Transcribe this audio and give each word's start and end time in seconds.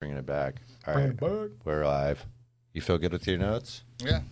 Bringing 0.00 0.16
it 0.16 0.24
back. 0.24 0.54
All 0.86 0.94
Bring 0.94 1.04
right, 1.08 1.12
it 1.14 1.20
back. 1.20 1.50
we're 1.66 1.84
live. 1.84 2.24
You 2.72 2.80
feel 2.80 2.96
good 2.96 3.12
with 3.12 3.26
your 3.26 3.36
notes? 3.36 3.84
Yeah. 4.02 4.22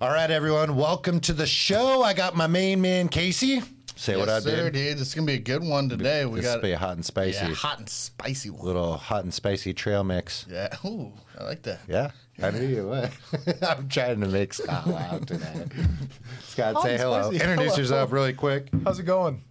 All 0.00 0.08
right, 0.08 0.30
everyone. 0.30 0.76
Welcome 0.76 1.20
to 1.20 1.34
the 1.34 1.44
show. 1.46 2.02
I 2.02 2.14
got 2.14 2.34
my 2.34 2.46
main 2.46 2.80
man 2.80 3.08
Casey. 3.10 3.60
Say 3.96 4.16
what 4.16 4.30
I 4.30 4.36
yes, 4.36 4.44
sir, 4.44 4.70
did. 4.70 4.72
dude. 4.72 4.96
This 4.98 5.08
is 5.08 5.14
gonna 5.14 5.26
be 5.26 5.34
a 5.34 5.38
good 5.38 5.62
one 5.62 5.90
today. 5.90 6.24
We 6.24 6.36
This 6.40 6.46
got 6.48 6.54
will 6.56 6.62
be 6.62 6.72
a 6.72 6.78
hot 6.78 6.92
and 6.96 7.04
spicy, 7.04 7.48
yeah, 7.48 7.54
hot 7.54 7.80
and 7.80 7.88
spicy 7.90 8.48
one. 8.48 8.64
little 8.64 8.96
hot 8.96 9.24
and 9.24 9.34
spicy 9.34 9.74
trail 9.74 10.04
mix. 10.04 10.46
Yeah. 10.48 10.74
Ooh, 10.86 11.12
I 11.38 11.44
like 11.44 11.62
that. 11.64 11.80
Yeah, 11.86 12.12
I 12.42 12.50
knew 12.52 12.66
you 12.66 12.88
would. 12.88 13.10
I'm 13.62 13.88
trying 13.90 14.20
to 14.22 14.26
make 14.28 14.54
Scott 14.54 14.86
laugh 14.86 15.26
today. 15.26 15.66
Scott, 16.44 16.74
Hot 16.76 16.82
say 16.84 16.96
hello. 16.96 17.22
spicy. 17.24 17.36
Introduce 17.44 17.72
Hello. 17.72 17.76
yourself 17.82 18.12
really 18.12 18.32
quick. 18.32 18.68
How's 18.84 18.98
it 19.00 19.02
going? 19.04 19.42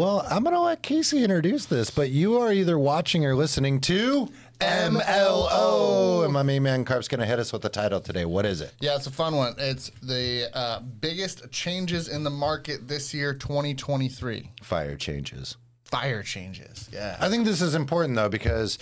Well, 0.00 0.26
I'm 0.30 0.44
going 0.44 0.54
to 0.54 0.60
let 0.60 0.82
Casey 0.82 1.22
introduce 1.22 1.66
this, 1.66 1.90
but 1.90 2.08
you 2.08 2.38
are 2.38 2.50
either 2.50 2.78
watching 2.78 3.26
or 3.26 3.34
listening 3.34 3.82
to 3.82 4.30
MLO. 4.58 6.24
And 6.24 6.32
my 6.32 6.42
main 6.42 6.62
man 6.62 6.86
Carp's 6.86 7.06
going 7.06 7.20
to 7.20 7.26
hit 7.26 7.38
us 7.38 7.52
with 7.52 7.60
the 7.60 7.68
title 7.68 8.00
today. 8.00 8.24
What 8.24 8.46
is 8.46 8.62
it? 8.62 8.72
Yeah, 8.80 8.96
it's 8.96 9.06
a 9.06 9.10
fun 9.10 9.36
one. 9.36 9.56
It's 9.58 9.90
the 10.02 10.48
uh, 10.54 10.80
biggest 10.80 11.50
changes 11.50 12.08
in 12.08 12.24
the 12.24 12.30
market 12.30 12.88
this 12.88 13.12
year, 13.12 13.34
2023. 13.34 14.50
Fire 14.62 14.96
changes. 14.96 15.58
Fire 15.84 16.22
changes. 16.22 16.88
Yeah. 16.90 17.18
I 17.20 17.28
think 17.28 17.44
this 17.44 17.60
is 17.60 17.74
important 17.74 18.16
though 18.16 18.30
because 18.30 18.78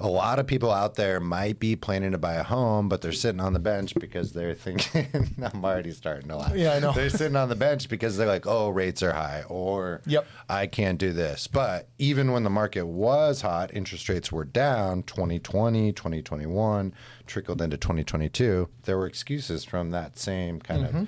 a 0.00 0.08
lot 0.08 0.38
of 0.38 0.46
people 0.46 0.72
out 0.72 0.94
there 0.94 1.20
might 1.20 1.60
be 1.60 1.76
planning 1.76 2.12
to 2.12 2.18
buy 2.18 2.34
a 2.34 2.42
home, 2.42 2.88
but 2.88 3.02
they're 3.02 3.12
sitting 3.12 3.40
on 3.40 3.52
the 3.52 3.58
bench 3.60 3.94
because 3.94 4.32
they're 4.32 4.54
thinking, 4.54 5.34
I'm 5.54 5.64
already 5.64 5.92
starting 5.92 6.28
to 6.28 6.36
laugh. 6.36 6.54
Yeah, 6.54 6.72
I 6.72 6.78
know. 6.80 6.92
They're 6.92 7.10
sitting 7.10 7.36
on 7.36 7.50
the 7.50 7.56
bench 7.56 7.88
because 7.88 8.16
they're 8.16 8.26
like, 8.26 8.46
oh, 8.46 8.70
rates 8.70 9.02
are 9.02 9.12
high, 9.12 9.44
or 9.48 10.00
Yep. 10.06 10.26
I 10.48 10.66
can't 10.66 10.98
do 10.98 11.12
this. 11.12 11.46
But 11.46 11.88
even 11.98 12.32
when 12.32 12.44
the 12.44 12.50
market 12.50 12.86
was 12.86 13.42
hot, 13.42 13.72
interest 13.74 14.08
rates 14.08 14.32
were 14.32 14.44
down 14.44 15.02
2020, 15.02 15.92
2021, 15.92 16.94
trickled 17.26 17.60
into 17.60 17.76
2022. 17.76 18.68
There 18.84 18.96
were 18.96 19.06
excuses 19.06 19.64
from 19.64 19.90
that 19.90 20.18
same 20.18 20.60
kind 20.60 20.84
of 20.84 20.90
mm-hmm. 20.90 21.04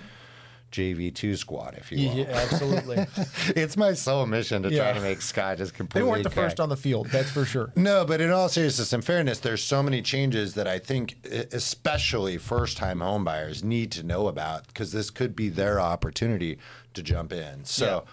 JV2 0.72 1.36
squad, 1.36 1.76
if 1.78 1.92
you 1.92 2.08
will. 2.08 2.16
Yeah, 2.16 2.24
absolutely. 2.30 3.06
It's 3.54 3.76
my 3.76 3.92
sole 3.92 4.26
mission 4.26 4.62
to 4.64 4.68
try 4.70 4.78
Yeah. 4.78 4.92
to 4.94 5.00
make 5.00 5.20
Scott 5.22 5.58
just 5.58 5.74
completely. 5.74 6.00
they 6.00 6.04
completely. 6.04 6.10
weren't 6.10 6.24
the 6.24 6.30
crack. 6.30 6.46
first 6.50 6.60
on 6.60 6.68
the 6.70 6.76
field, 6.76 7.06
that's 7.08 7.30
for 7.30 7.44
sure. 7.44 7.72
No, 7.76 8.04
but 8.04 8.20
in 8.20 8.30
all 8.30 8.48
seriousness 8.48 8.92
and 8.92 9.04
fairness, 9.04 9.38
there's 9.38 9.62
so 9.62 9.82
many 9.82 10.02
changes 10.02 10.54
that 10.54 10.66
I 10.66 10.78
think, 10.78 11.16
especially 11.52 12.38
first-time 12.38 12.98
homebuyers, 13.00 13.62
need 13.62 13.92
to 13.92 14.02
know 14.02 14.26
about 14.28 14.66
because 14.66 14.92
this 14.92 15.10
could 15.10 15.36
be 15.36 15.48
their 15.48 15.78
opportunity 15.78 16.58
to 16.94 17.02
jump 17.02 17.32
in. 17.32 17.64
So, 17.64 18.04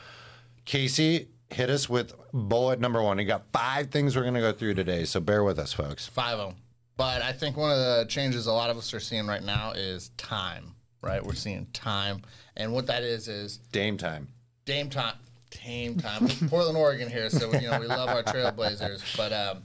Casey, 0.66 1.30
hit 1.50 1.70
us 1.70 1.90
with 1.90 2.14
bullet 2.34 2.80
number 2.80 3.02
one. 3.02 3.18
You 3.20 3.26
got 3.26 3.46
five 3.52 3.90
things 3.90 4.16
we're 4.16 4.22
going 4.24 4.34
to 4.36 4.40
go 4.42 4.52
through 4.52 4.76
today, 4.76 5.06
so 5.06 5.20
bear 5.20 5.44
with 5.44 5.58
us, 5.60 5.74
folks. 5.74 6.08
Five 6.08 6.40
of 6.40 6.50
them. 6.50 6.58
But 6.98 7.22
I 7.22 7.32
think 7.32 7.56
one 7.56 7.72
of 7.72 7.78
the 7.78 8.06
changes 8.10 8.46
a 8.46 8.52
lot 8.52 8.70
of 8.70 8.78
us 8.78 8.94
are 8.94 9.00
seeing 9.00 9.26
right 9.26 9.42
now 9.44 9.72
is 9.72 10.10
time, 10.18 10.76
right? 11.02 11.24
We're 11.24 11.34
seeing 11.34 11.68
time. 11.74 12.22
And 12.56 12.74
what 12.74 12.88
that 12.88 13.04
is, 13.04 13.28
is 13.28 13.58
Dame 13.72 13.98
time. 13.98 14.28
Dame 14.66 14.90
time. 14.90 15.16
Dame 15.66 15.98
time. 15.98 16.28
Portland, 16.48 16.78
Oregon 16.78 17.10
here, 17.10 17.30
so 17.30 17.52
you 17.54 17.70
know 17.70 17.80
we 17.80 17.88
love 17.88 18.10
our 18.10 18.24
Trailblazers. 18.24 19.18
But 19.18 19.34
um, 19.34 19.64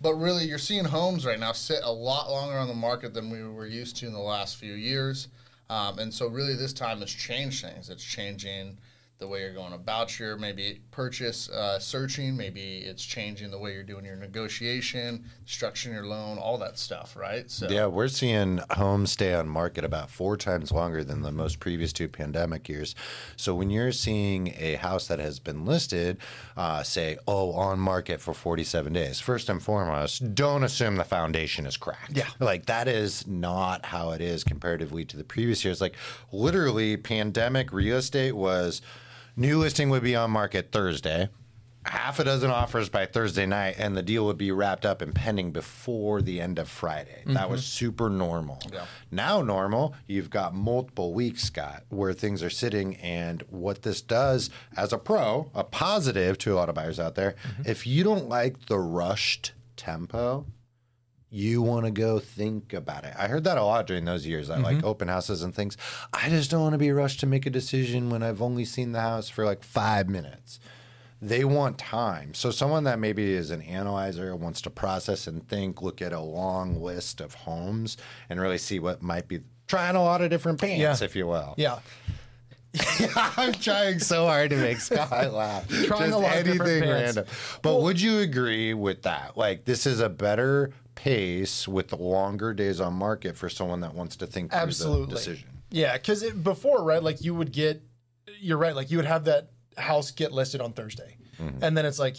but 0.00 0.14
really, 0.14 0.44
you're 0.44 0.58
seeing 0.58 0.84
homes 0.84 1.24
right 1.24 1.38
now 1.38 1.52
sit 1.52 1.80
a 1.82 1.92
lot 1.92 2.30
longer 2.30 2.58
on 2.58 2.68
the 2.68 2.74
market 2.74 3.14
than 3.14 3.30
we 3.30 3.42
were 3.44 3.66
used 3.66 3.96
to 3.98 4.06
in 4.06 4.12
the 4.12 4.18
last 4.18 4.56
few 4.56 4.74
years. 4.74 5.28
Um, 5.70 5.98
and 5.98 6.12
so 6.12 6.26
really, 6.26 6.54
this 6.54 6.72
time 6.72 7.00
has 7.00 7.10
changed 7.10 7.64
things. 7.64 7.88
It's 7.88 8.04
changing 8.04 8.78
the 9.18 9.28
way 9.28 9.40
you're 9.40 9.54
going 9.54 9.72
about 9.72 10.18
your 10.18 10.36
maybe 10.36 10.80
purchase 10.90 11.48
uh, 11.48 11.78
searching. 11.78 12.36
Maybe 12.36 12.78
it's 12.78 13.04
changing 13.04 13.50
the 13.50 13.58
way 13.58 13.72
you're 13.72 13.84
doing 13.84 14.04
your 14.04 14.16
negotiation, 14.16 15.24
structuring 15.46 15.92
your 15.92 16.06
loan, 16.06 16.36
all 16.36 16.58
that 16.58 16.78
stuff, 16.78 17.16
right? 17.16 17.48
So 17.48 17.68
Yeah, 17.68 17.86
we're 17.86 18.08
seeing 18.08 18.60
homes 18.72 19.12
stay 19.12 19.32
on 19.32 19.48
market 19.48 19.84
about 19.84 20.10
four 20.10 20.36
times 20.36 20.72
longer 20.72 21.04
than 21.04 21.22
the 21.22 21.30
most 21.30 21.60
previous 21.60 21.92
two 21.92 22.08
pandemic 22.08 22.68
years. 22.68 22.96
So 23.36 23.54
when 23.54 23.70
you're 23.70 23.92
seeing 23.92 24.52
a 24.58 24.74
house 24.74 25.06
that 25.06 25.20
has 25.20 25.38
been 25.38 25.64
listed, 25.64 26.18
uh, 26.56 26.82
say, 26.82 27.16
oh, 27.28 27.52
on 27.52 27.78
market 27.78 28.20
for 28.20 28.34
47 28.34 28.92
days, 28.92 29.20
first 29.20 29.48
and 29.48 29.62
foremost, 29.62 30.34
don't 30.34 30.64
assume 30.64 30.96
the 30.96 31.04
foundation 31.04 31.66
is 31.66 31.76
cracked. 31.76 32.16
Yeah. 32.16 32.28
Like 32.40 32.66
that 32.66 32.88
is 32.88 33.26
not 33.28 33.86
how 33.86 34.10
it 34.10 34.20
is 34.20 34.42
comparatively 34.42 35.04
to 35.04 35.16
the 35.16 35.24
previous 35.24 35.64
years. 35.64 35.80
Like 35.80 35.94
literally, 36.32 36.96
pandemic 36.96 37.72
real 37.72 37.98
estate 37.98 38.32
was 38.32 38.82
new 39.36 39.58
listing 39.58 39.90
would 39.90 40.02
be 40.02 40.16
on 40.16 40.30
market 40.30 40.72
Thursday 40.72 41.28
half 41.86 42.18
a 42.18 42.24
dozen 42.24 42.50
offers 42.50 42.88
by 42.88 43.06
Thursday 43.06 43.46
night, 43.46 43.76
and 43.78 43.96
the 43.96 44.02
deal 44.02 44.24
would 44.26 44.38
be 44.38 44.50
wrapped 44.50 44.86
up 44.86 45.02
and 45.02 45.14
pending 45.14 45.52
before 45.52 46.22
the 46.22 46.40
end 46.40 46.58
of 46.58 46.68
Friday. 46.68 47.22
That 47.26 47.34
mm-hmm. 47.34 47.52
was 47.52 47.64
super 47.64 48.08
normal. 48.08 48.60
Yeah. 48.72 48.86
Now, 49.10 49.42
normal, 49.42 49.94
you've 50.06 50.30
got 50.30 50.54
multiple 50.54 51.12
weeks, 51.12 51.44
Scott, 51.44 51.84
where 51.90 52.12
things 52.12 52.42
are 52.42 52.50
sitting. 52.50 52.96
And 52.96 53.42
what 53.50 53.82
this 53.82 54.00
does 54.00 54.50
as 54.76 54.92
a 54.92 54.98
pro, 54.98 55.50
a 55.54 55.64
positive 55.64 56.38
to 56.38 56.54
a 56.54 56.56
lot 56.56 56.68
of 56.68 56.74
buyers 56.74 56.98
out 56.98 57.14
there, 57.14 57.34
mm-hmm. 57.46 57.62
if 57.66 57.86
you 57.86 58.02
don't 58.02 58.28
like 58.28 58.66
the 58.66 58.78
rushed 58.78 59.52
tempo, 59.76 60.46
you 61.34 61.60
want 61.62 61.84
to 61.84 61.90
go 61.90 62.20
think 62.20 62.72
about 62.72 63.02
it. 63.02 63.12
I 63.18 63.26
heard 63.26 63.42
that 63.42 63.58
a 63.58 63.64
lot 63.64 63.88
during 63.88 64.04
those 64.04 64.24
years. 64.24 64.50
I 64.50 64.58
like 64.58 64.76
mm-hmm. 64.76 64.86
open 64.86 65.08
houses 65.08 65.42
and 65.42 65.52
things. 65.52 65.76
I 66.12 66.28
just 66.28 66.48
don't 66.48 66.60
want 66.60 66.74
to 66.74 66.78
be 66.78 66.92
rushed 66.92 67.18
to 67.20 67.26
make 67.26 67.44
a 67.44 67.50
decision 67.50 68.08
when 68.08 68.22
I've 68.22 68.40
only 68.40 68.64
seen 68.64 68.92
the 68.92 69.00
house 69.00 69.28
for 69.28 69.44
like 69.44 69.64
five 69.64 70.08
minutes. 70.08 70.60
They 71.20 71.44
want 71.44 71.76
time. 71.76 72.34
So, 72.34 72.52
someone 72.52 72.84
that 72.84 73.00
maybe 73.00 73.32
is 73.32 73.50
an 73.50 73.62
analyzer 73.62 74.36
wants 74.36 74.60
to 74.60 74.70
process 74.70 75.26
and 75.26 75.46
think, 75.48 75.82
look 75.82 76.00
at 76.00 76.12
a 76.12 76.20
long 76.20 76.80
list 76.80 77.20
of 77.20 77.34
homes 77.34 77.96
and 78.28 78.40
really 78.40 78.58
see 78.58 78.78
what 78.78 79.02
might 79.02 79.26
be 79.26 79.40
trying 79.66 79.96
a 79.96 80.04
lot 80.04 80.22
of 80.22 80.30
different 80.30 80.60
pants, 80.60 81.00
Yeah. 81.00 81.04
if 81.04 81.16
you 81.16 81.26
will. 81.26 81.54
Yeah. 81.56 81.80
I'm 83.36 83.52
trying 83.54 83.98
so 83.98 84.26
hard 84.26 84.50
to 84.50 84.56
make 84.56 84.78
Scott 84.78 85.32
laugh. 85.32 85.68
Trying 85.68 86.10
Just 86.10 86.12
a 86.12 86.18
lot 86.18 86.36
of 86.38 86.44
different 86.44 86.70
anything 86.70 86.82
pants. 86.82 87.16
random. 87.16 87.34
But 87.62 87.82
would 87.82 88.00
you 88.00 88.18
agree 88.18 88.74
with 88.74 89.02
that? 89.02 89.36
Like, 89.36 89.64
this 89.64 89.86
is 89.86 90.00
a 90.00 90.08
better 90.08 90.72
pace 90.94 91.66
with 91.66 91.88
the 91.88 91.96
longer 91.96 92.54
days 92.54 92.80
on 92.80 92.94
market 92.94 93.36
for 93.36 93.48
someone 93.48 93.80
that 93.80 93.94
wants 93.94 94.16
to 94.16 94.26
think 94.26 94.50
through 94.50 94.60
Absolutely. 94.60 95.06
the 95.06 95.12
decision. 95.12 95.48
Yeah, 95.70 95.94
because 95.94 96.22
before, 96.30 96.82
right, 96.82 97.02
like 97.02 97.22
you 97.22 97.34
would 97.34 97.52
get, 97.52 97.82
you're 98.40 98.58
right, 98.58 98.76
like 98.76 98.90
you 98.90 98.98
would 98.98 99.06
have 99.06 99.24
that 99.24 99.50
house 99.76 100.10
get 100.10 100.32
listed 100.32 100.60
on 100.60 100.72
Thursday. 100.72 101.16
Mm-hmm. 101.40 101.64
And 101.64 101.76
then 101.76 101.84
it's 101.84 101.98
like, 101.98 102.16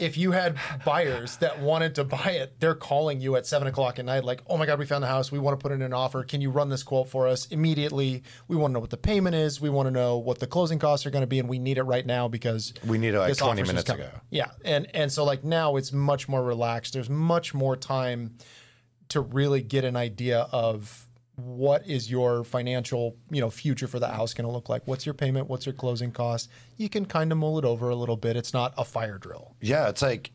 if 0.00 0.16
you 0.16 0.32
had 0.32 0.56
buyers 0.84 1.36
that 1.36 1.60
wanted 1.60 1.94
to 1.96 2.04
buy 2.04 2.30
it, 2.30 2.58
they're 2.58 2.74
calling 2.74 3.20
you 3.20 3.36
at 3.36 3.46
seven 3.46 3.68
o'clock 3.68 3.98
at 3.98 4.06
night, 4.06 4.24
like, 4.24 4.40
oh 4.46 4.56
my 4.56 4.64
God, 4.66 4.78
we 4.78 4.86
found 4.86 5.04
the 5.04 5.08
house. 5.08 5.30
We 5.30 5.38
want 5.38 5.60
to 5.60 5.62
put 5.62 5.72
in 5.72 5.82
an 5.82 5.92
offer. 5.92 6.24
Can 6.24 6.40
you 6.40 6.50
run 6.50 6.70
this 6.70 6.82
quote 6.82 7.08
for 7.08 7.28
us 7.28 7.46
immediately? 7.46 8.22
We 8.48 8.56
want 8.56 8.70
to 8.70 8.74
know 8.74 8.80
what 8.80 8.90
the 8.90 8.96
payment 8.96 9.36
is. 9.36 9.60
We 9.60 9.68
want 9.68 9.86
to 9.86 9.90
know 9.90 10.16
what 10.16 10.38
the 10.38 10.46
closing 10.46 10.78
costs 10.78 11.04
are 11.04 11.10
going 11.10 11.22
to 11.22 11.26
be, 11.26 11.38
and 11.38 11.48
we 11.48 11.58
need 11.58 11.76
it 11.76 11.82
right 11.82 12.04
now 12.04 12.28
because 12.28 12.72
We 12.86 12.98
need 12.98 13.14
it 13.14 13.18
like 13.18 13.36
20 13.36 13.62
minutes 13.62 13.90
ago. 13.90 14.08
Yeah, 14.30 14.50
and 14.64 14.88
and 14.94 15.12
so 15.12 15.24
like 15.24 15.44
now 15.44 15.76
it's 15.76 15.92
much 15.92 16.28
more 16.28 16.42
relaxed. 16.42 16.94
There's 16.94 17.10
much 17.10 17.52
more 17.52 17.76
time 17.76 18.36
to 19.10 19.20
really 19.20 19.60
get 19.60 19.84
an 19.84 19.96
idea 19.96 20.48
of 20.52 21.09
what 21.44 21.86
is 21.86 22.10
your 22.10 22.44
financial 22.44 23.16
you 23.30 23.40
know 23.40 23.50
future 23.50 23.86
for 23.86 23.98
the 23.98 24.08
house 24.08 24.34
going 24.34 24.46
to 24.46 24.52
look 24.52 24.68
like. 24.68 24.82
What's 24.86 25.04
your 25.06 25.14
payment? 25.14 25.48
What's 25.48 25.66
your 25.66 25.72
closing 25.74 26.12
cost? 26.12 26.48
You 26.76 26.88
can 26.88 27.04
kind 27.06 27.32
of 27.32 27.38
mull 27.38 27.58
it 27.58 27.64
over 27.64 27.88
a 27.88 27.94
little 27.96 28.16
bit. 28.16 28.36
It's 28.36 28.52
not 28.52 28.74
a 28.76 28.84
fire 28.84 29.18
drill. 29.18 29.54
Yeah, 29.60 29.88
it's 29.88 30.02
like 30.02 30.32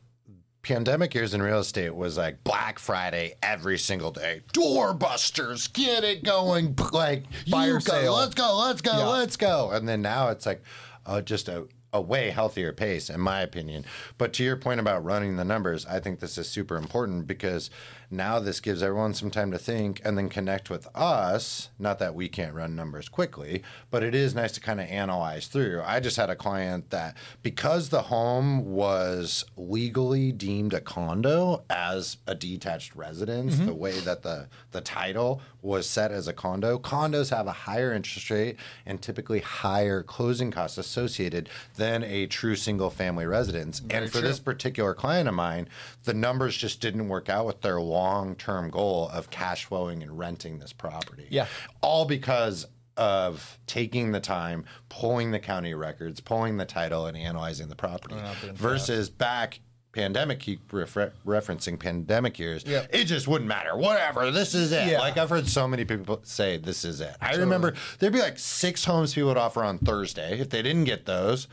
pandemic 0.61 1.13
years 1.13 1.33
in 1.35 1.41
real 1.44 1.59
estate 1.59 1.94
was 1.95 2.17
like 2.17 2.44
Black 2.44 2.79
Friday 2.79 3.35
every 3.44 3.77
single 3.77 4.09
day. 4.11 4.41
Doorbusters, 4.53 5.71
get 5.71 6.03
it 6.03 6.23
going. 6.23 6.75
Like 6.91 7.31
Fire 7.49 7.67
you 7.67 7.73
go, 7.73 7.79
sale. 7.79 8.15
let's 8.15 8.35
go, 8.35 8.57
let's 8.57 8.81
go, 8.81 8.91
Yeah. 8.97 9.07
let's 9.07 9.38
go. 9.38 9.71
And 9.71 9.88
then 9.88 10.01
now 10.01 10.29
it's 10.29 10.45
like 10.45 10.63
uh, 11.05 11.21
just 11.21 11.47
a, 11.49 11.67
a 11.94 12.01
way 12.01 12.29
healthier 12.31 12.71
pace, 12.73 13.09
in 13.09 13.19
my 13.21 13.41
opinion. 13.41 13.85
But 14.17 14.33
to 14.33 14.44
your 14.44 14.55
point 14.55 14.79
about 14.79 15.03
running 15.03 15.35
the 15.38 15.45
numbers, 15.45 15.85
I 15.85 15.99
think 15.99 16.19
this 16.19 16.38
is 16.38 16.49
super 16.49 16.77
important 16.77 17.27
because 17.27 17.69
now 18.15 18.39
this 18.39 18.59
gives 18.59 18.81
everyone 18.81 19.13
some 19.13 19.31
time 19.31 19.51
to 19.51 19.57
think 19.57 20.01
and 20.03 20.17
then 20.17 20.29
connect 20.29 20.69
with 20.69 20.88
us. 20.95 21.69
Not 21.77 22.00
that 22.00 22.15
we 22.15 22.29
can't 22.29 22.53
run 22.53 22.75
numbers 22.75 23.09
quickly, 23.09 23.63
but 23.91 24.03
it 24.03 24.15
is 24.15 24.33
nice 24.33 24.51
to 24.53 24.62
kind 24.62 24.79
of 24.79 24.88
analyze 24.88 25.47
through. 25.47 25.81
I 25.85 26.00
just 26.00 26.17
had 26.17 26.29
a 26.29 26.35
client 26.35 26.89
that 26.91 27.17
because 27.44 27.89
the 27.89 28.03
home 28.03 28.73
was 28.73 29.45
legally 29.57 30.31
deemed 30.31 30.73
a 30.73 30.81
condo 30.81 31.63
as 31.69 32.17
a 32.27 32.35
detached 32.35 32.95
residence, 32.95 33.56
mm-hmm. 33.56 33.65
the 33.65 33.73
way 33.73 34.00
that 34.00 34.23
the 34.23 34.47
the 34.71 34.81
title 34.81 35.41
was 35.61 35.88
set 35.88 36.11
as 36.11 36.27
a 36.27 36.33
condo, 36.33 36.77
condos 36.77 37.31
have 37.31 37.47
a 37.47 37.51
higher 37.51 37.91
interest 37.91 38.29
rate 38.29 38.56
and 38.85 39.01
typically 39.01 39.39
higher 39.39 40.03
closing 40.03 40.51
costs 40.51 40.77
associated 40.77 41.50
than 41.75 42.03
a 42.03 42.27
true 42.27 42.56
single 42.56 42.89
family 42.89 43.25
residence. 43.25 43.81
and 43.89 44.06
for 44.06 44.19
true. 44.19 44.27
this 44.27 44.39
particular 44.39 44.94
client 44.94 45.27
of 45.27 45.33
mine, 45.33 45.68
the 46.03 46.13
numbers 46.13 46.56
just 46.56 46.79
didn't 46.79 47.07
work 47.07 47.29
out 47.29 47.45
with 47.45 47.61
their 47.61 47.81
long 47.81 48.05
term 48.38 48.69
goal 48.69 49.10
of 49.13 49.30
cash 49.30 49.66
flowing 49.66 50.02
and 50.04 50.18
renting 50.18 50.60
this 50.60 50.74
property. 50.74 51.28
Yeah. 51.30 51.48
All 51.81 52.06
because 52.06 52.66
of 52.98 53.60
taking 53.68 54.12
the 54.12 54.19
time, 54.19 54.66
pulling 54.90 55.31
the 55.31 55.40
county 55.40 55.74
records, 55.74 56.19
pulling 56.22 56.57
the 56.57 56.66
title, 56.66 57.06
and 57.06 57.18
analyzing 57.18 57.68
the 57.68 57.75
property 57.75 58.16
versus 58.54 59.10
back 59.10 59.60
pandemic, 59.92 60.40
keep 60.40 60.72
refer- 60.72 61.13
referencing 61.25 61.80
pandemic 61.80 62.38
years. 62.38 62.63
Yeah. 62.66 62.86
It 62.90 63.06
just 63.06 63.28
wouldn't 63.28 63.48
matter. 63.48 63.75
Whatever. 63.75 64.30
This 64.30 64.54
is 64.54 64.72
it. 64.72 64.92
Yeah. 64.92 65.00
Like 65.00 65.18
I've 65.18 65.30
heard 65.30 65.48
so 65.48 65.68
many 65.68 65.86
people 65.86 66.19
say 66.24 66.57
this 66.57 66.86
is 66.86 67.02
it. 67.02 67.16
I 67.22 67.36
remember 67.36 67.74
there'd 68.00 68.13
be 68.13 68.19
like 68.19 68.38
six 68.38 68.86
homes 68.86 69.13
people 69.13 69.30
would 69.30 69.38
offer 69.38 69.63
on 69.63 69.78
Thursday. 69.80 70.40
If 70.40 70.50
they 70.50 70.62
didn't 70.62 70.84
get 70.84 71.06
those, 71.06 71.48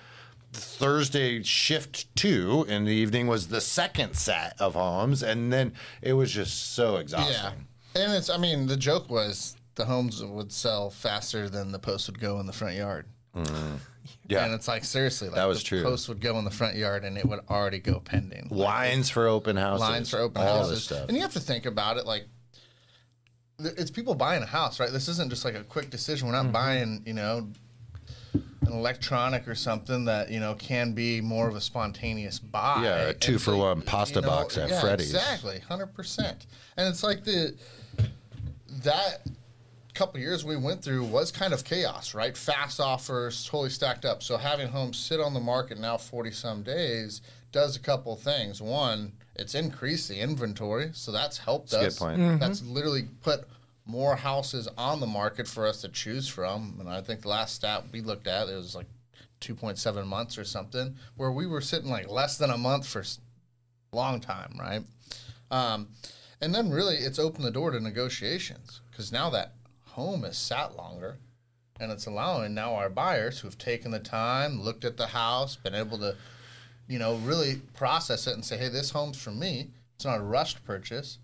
Thursday 0.53 1.43
shift 1.43 2.15
two 2.15 2.67
in 2.69 2.85
the 2.85 2.93
evening 2.93 3.27
was 3.27 3.49
the 3.49 3.61
second 3.61 4.15
set 4.17 4.55
of 4.61 4.75
homes, 4.75 5.23
and 5.23 5.53
then 5.53 5.73
it 6.03 6.13
was 6.13 6.31
just 6.33 6.75
so 6.75 6.97
exhausting. 6.97 7.67
Yeah, 7.97 8.03
and 8.05 8.13
it's. 8.13 8.29
I 8.31 8.37
mean, 8.37 8.67
the 8.67 8.77
joke 8.77 9.09
was 9.11 9.57
the 9.77 9.87
homes 9.87 10.23
would 10.23 10.53
sell 10.53 10.91
faster 10.91 11.49
than 11.49 11.73
the 11.73 11.79
post 11.79 12.07
would 12.09 12.21
go 12.21 12.39
in 12.41 12.47
the 12.47 12.53
front 12.53 12.75
yard. 12.77 13.07
Yeah. 14.29 14.45
and 14.45 14.55
it's 14.55 14.67
like 14.67 14.85
seriously, 14.85 15.29
like 15.29 15.37
That 15.37 15.45
was 15.45 15.59
the 15.63 15.69
true. 15.69 15.83
Post 15.83 16.09
would 16.09 16.21
go 16.21 16.37
in 16.39 16.45
the 16.45 16.51
front 16.51 16.75
yard, 16.77 17.05
and 17.05 17.17
it 17.17 17.25
would 17.25 17.41
already 17.51 17.79
go 17.79 18.01
pending. 18.01 18.49
Lines 18.51 19.11
for 19.11 19.29
open 19.29 19.57
houses. 19.57 19.81
lines 19.81 20.11
for 20.11 20.19
open 20.19 20.43
all 20.43 20.59
houses, 20.59 20.75
this 20.79 20.85
stuff. 20.85 21.09
and 21.09 21.17
you 21.17 21.23
have 21.23 21.33
to 21.35 21.41
think 21.41 21.67
about 21.67 21.97
it 21.99 22.07
like. 22.07 22.27
It's 23.61 23.91
people 23.91 24.15
buying 24.15 24.43
a 24.43 24.47
house, 24.47 24.81
right? 24.81 24.91
This 24.91 25.07
isn't 25.09 25.31
just 25.31 25.45
like 25.45 25.55
a 25.55 25.63
quick 25.63 25.91
decision. 25.91 26.27
We're 26.27 26.35
not 26.35 26.45
Mm-hmm. 26.45 26.53
buying, 26.53 27.03
you 27.07 27.13
know, 27.15 27.49
an 28.35 28.73
electronic 28.73 29.47
or 29.49 29.55
something 29.55 30.05
that 30.07 30.31
you 30.31 30.41
know 30.41 30.55
can 30.55 30.93
be 30.93 31.21
more 31.21 31.49
of 31.49 31.57
a 31.57 31.61
spontaneous 31.61 32.39
buy. 32.39 32.81
Yeah, 32.83 32.97
a 32.97 33.09
And 33.11 33.21
two 33.21 33.39
for 33.39 33.53
so, 33.53 33.59
one 33.59 33.83
pasta 33.83 34.17
you 34.17 34.21
know, 34.23 34.29
box 34.29 34.57
at 34.59 34.71
yeah, 34.71 34.81
Freddy's. 34.81 35.15
Exactly, 35.15 35.61
hundred 35.61 35.95
percent. 35.95 36.47
And 36.77 36.89
it's 36.89 37.03
like 37.03 37.25
the 37.25 37.55
that 38.83 39.27
couple 39.95 40.19
years 40.19 40.45
we 40.45 40.57
went 40.57 40.83
through 40.83 41.05
was 41.05 41.31
kind 41.31 41.53
of 41.53 41.65
chaos, 41.65 42.15
right? 42.15 42.35
Fast 42.37 42.81
offers, 42.81 43.45
totally 43.45 43.69
stacked 43.69 44.07
up. 44.07 44.23
So 44.23 44.39
having 44.39 44.69
homes 44.69 44.97
sit 44.97 45.21
on 45.21 45.35
the 45.35 45.41
market 45.41 45.79
now 45.79 45.97
forty 45.97 46.31
some 46.31 46.63
days 46.63 47.21
does 47.53 47.77
a 47.77 47.81
couple 47.81 48.17
things. 48.17 48.63
One, 48.63 49.13
it's 49.37 49.55
increased 49.55 50.09
the 50.09 50.19
inventory, 50.19 50.91
so 50.95 51.13
that's 51.13 51.39
helped 51.39 51.71
That's 51.71 51.83
a 51.83 51.87
us. 51.87 51.99
good 51.99 52.05
point. 52.05 52.21
Mm-hmm. 52.21 52.39
That's 52.39 52.63
literally 52.63 53.09
put 53.23 53.45
more 53.85 54.17
houses 54.17 54.69
on 54.79 55.01
the 55.01 55.07
market 55.07 55.49
for 55.49 55.67
us 55.67 55.81
to 55.83 55.89
choose 55.89 56.29
from. 56.29 56.77
And 56.79 56.89
I 56.89 57.01
think 57.01 57.23
the 57.23 57.29
last 57.29 57.55
stat 57.55 57.85
we 57.93 58.01
looked 58.01 58.27
at 58.27 58.49
it 58.49 58.55
was 58.55 58.75
like 58.75 58.87
2.7 59.41 60.07
months 60.07 60.39
or 60.39 60.45
something, 60.45 60.97
where 61.17 61.33
we 61.33 61.47
were 61.47 61.61
sitting 61.61 61.91
like 61.91 62.09
less 62.09 62.39
than 62.39 62.51
a 62.51 62.59
month 62.59 62.87
for 62.87 63.01
a 63.01 63.97
long 63.97 64.21
time, 64.21 64.57
right? 64.59 64.83
Um, 65.51 65.89
and 66.41 66.55
then 66.55 66.71
really 66.71 66.97
it's 66.97 67.19
opened 67.19 67.45
the 67.45 67.51
door 67.51 67.71
to 67.71 67.81
negotiations 67.81 68.81
because 68.91 69.13
now 69.13 69.31
that 69.31 69.55
home 69.91 70.25
is 70.25 70.37
sat 70.37 70.77
longer 70.77 71.19
and 71.79 71.91
it's 71.91 72.07
allowing 72.07 72.55
now 72.55 72.75
our 72.75 72.89
buyers 72.89 73.41
who've 73.41 73.59
taken 73.59 73.91
the 73.91 73.99
time, 73.99 74.63
looked 74.63 74.85
at 74.85 74.97
the 74.97 75.09
house, 75.09 75.57
been 75.57 75.75
able 75.75 75.99
to, 75.99 76.17
you 76.89 76.99
know, 76.99 77.17
really 77.17 77.57
process 77.75 78.27
it 78.27 78.35
and 78.35 78.45
say, 78.45 78.57
hey, 78.57 78.69
this 78.69 78.91
home's 78.91 79.21
for 79.21 79.33
me. 79.33 79.71
It's 79.97 80.05
not 80.05 80.21
a 80.21 80.23
rushed 80.23 80.65
purchase. 80.65 81.19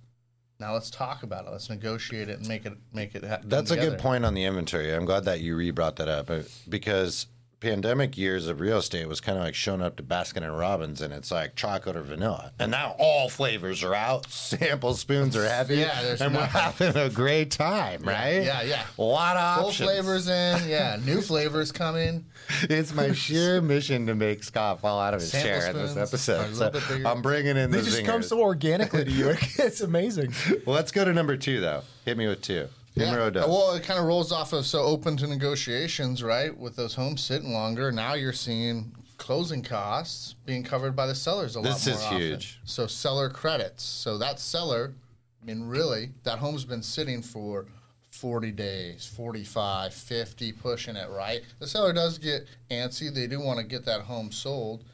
Now 0.60 0.72
let's 0.74 0.90
talk 0.90 1.22
about 1.22 1.46
it. 1.46 1.50
Let's 1.50 1.70
negotiate 1.70 2.28
it 2.28 2.38
and 2.38 2.48
make 2.48 2.66
it 2.66 2.72
make 2.92 3.14
it. 3.14 3.24
Ha- 3.24 3.38
come 3.38 3.48
That's 3.48 3.70
a 3.70 3.76
good 3.76 3.98
point 3.98 4.24
on 4.24 4.34
the 4.34 4.44
inventory. 4.44 4.92
I'm 4.92 5.04
glad 5.04 5.24
that 5.24 5.40
you 5.40 5.54
re 5.54 5.70
brought 5.70 5.96
that 5.96 6.08
up 6.08 6.30
uh, 6.30 6.40
because 6.68 7.26
pandemic 7.60 8.16
years 8.16 8.46
of 8.46 8.60
real 8.60 8.78
estate 8.78 9.08
was 9.08 9.20
kind 9.20 9.36
of 9.36 9.42
like 9.44 9.54
showing 9.54 9.82
up 9.82 9.96
to 9.96 10.02
Baskin 10.02 10.42
and 10.44 10.56
Robbins 10.56 11.00
and 11.00 11.12
it's 11.12 11.30
like 11.30 11.56
chocolate 11.56 11.96
or 11.96 12.02
vanilla. 12.02 12.52
And 12.58 12.70
now 12.70 12.94
all 12.98 13.28
flavors 13.28 13.82
are 13.82 13.94
out, 13.94 14.30
sample 14.30 14.94
spoons 14.94 15.36
are 15.36 15.48
heavy, 15.48 15.76
Yeah, 15.76 16.02
there's 16.02 16.20
and 16.20 16.34
we're 16.34 16.42
having 16.44 16.96
a 16.96 17.10
great 17.10 17.50
time, 17.50 18.02
right? 18.02 18.42
yeah, 18.44 18.62
yeah. 18.62 18.84
A 18.98 19.02
lot 19.02 19.36
of 19.36 19.56
Full 19.58 19.66
options. 19.70 19.88
flavors 19.88 20.28
in, 20.28 20.68
yeah. 20.68 20.98
New 21.04 21.20
flavors 21.20 21.72
coming. 21.72 22.24
It's 22.62 22.94
my 22.94 23.12
sheer 23.12 23.60
mission 23.62 24.06
to 24.06 24.14
make 24.14 24.42
Scott 24.42 24.80
fall 24.80 24.98
out 25.00 25.12
of 25.12 25.20
his 25.20 25.30
Sample 25.32 25.48
chair 25.50 25.70
in 25.70 25.76
this 25.76 25.90
spoons 25.90 26.28
are 26.28 26.34
a 26.34 26.38
episode. 26.38 26.74
So. 27.02 27.08
I'm 27.10 27.20
bringing 27.20 27.56
in 27.58 27.70
They 27.70 27.80
the 27.80 27.84
just 27.90 28.04
come 28.04 28.22
so 28.22 28.40
organically 28.40 29.04
to 29.04 29.10
you. 29.10 29.34
It's 29.58 29.82
amazing. 29.82 30.32
well, 30.64 30.74
let's 30.74 30.90
go 30.90 31.04
to 31.04 31.12
number 31.12 31.36
two, 31.36 31.60
though. 31.60 31.82
Hit 32.06 32.16
me 32.16 32.26
with 32.26 32.40
two. 32.40 32.68
With 32.98 33.34
Well, 33.48 33.74
it 33.74 33.82
kind 33.82 33.98
of 34.00 34.06
rolls 34.06 34.32
off 34.32 34.52
of 34.52 34.66
so 34.66 34.82
open 34.82 35.16
to 35.18 35.26
negotiations, 35.26 36.22
right? 36.22 36.56
With 36.56 36.76
those 36.76 36.94
homes 36.94 37.22
sitting 37.22 37.52
longer, 37.52 37.90
now 37.92 38.14
you're 38.14 38.32
seeing 38.32 38.92
closing 39.16 39.62
costs 39.62 40.34
being 40.46 40.62
covered 40.62 40.94
by 40.94 41.06
the 41.06 41.14
sellers 41.14 41.56
a 41.56 41.60
This 41.60 41.64
lot 41.64 41.64
more 41.64 41.74
This 41.74 41.86
is 41.86 42.02
often. 42.02 42.18
huge. 42.18 42.60
So 42.64 42.86
seller 42.86 43.28
credits. 43.28 43.82
So 43.82 44.16
that 44.18 44.38
seller, 44.38 44.94
I 45.42 45.44
mean, 45.44 45.64
really, 45.64 46.10
that 46.22 46.38
home's 46.38 46.64
been 46.64 46.82
sitting 46.82 47.22
for 47.22 47.66
40 48.10 48.52
days, 48.52 49.06
45, 49.06 49.92
50, 49.94 50.52
pushing 50.52 50.96
it, 50.96 51.08
right? 51.10 51.42
The 51.58 51.66
seller 51.66 51.92
does 51.92 52.18
get 52.18 52.46
antsy. 52.70 53.12
They 53.12 53.26
do 53.26 53.40
want 53.40 53.58
to 53.60 53.64
get 53.64 53.84
that 53.84 54.02
home 54.02 54.32
sold. 54.32 54.84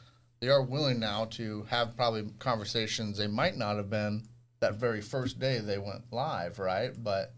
They 0.41 0.49
are 0.49 0.63
willing 0.63 0.99
now 1.01 1.27
to 1.33 1.63
have 1.71 1.97
probably 1.97 2.27
conversations 2.39 3.17
they 3.17 3.27
might 3.27 3.57
not 3.57 3.77
have 3.77 3.89
been 3.89 4.25
that 4.61 4.75
very 4.75 5.01
first 5.01 5.39
day 5.39 5.59
they 5.59 5.79
went 5.79 6.03
live, 6.11 6.59
right? 6.59 6.91
But 7.03 7.33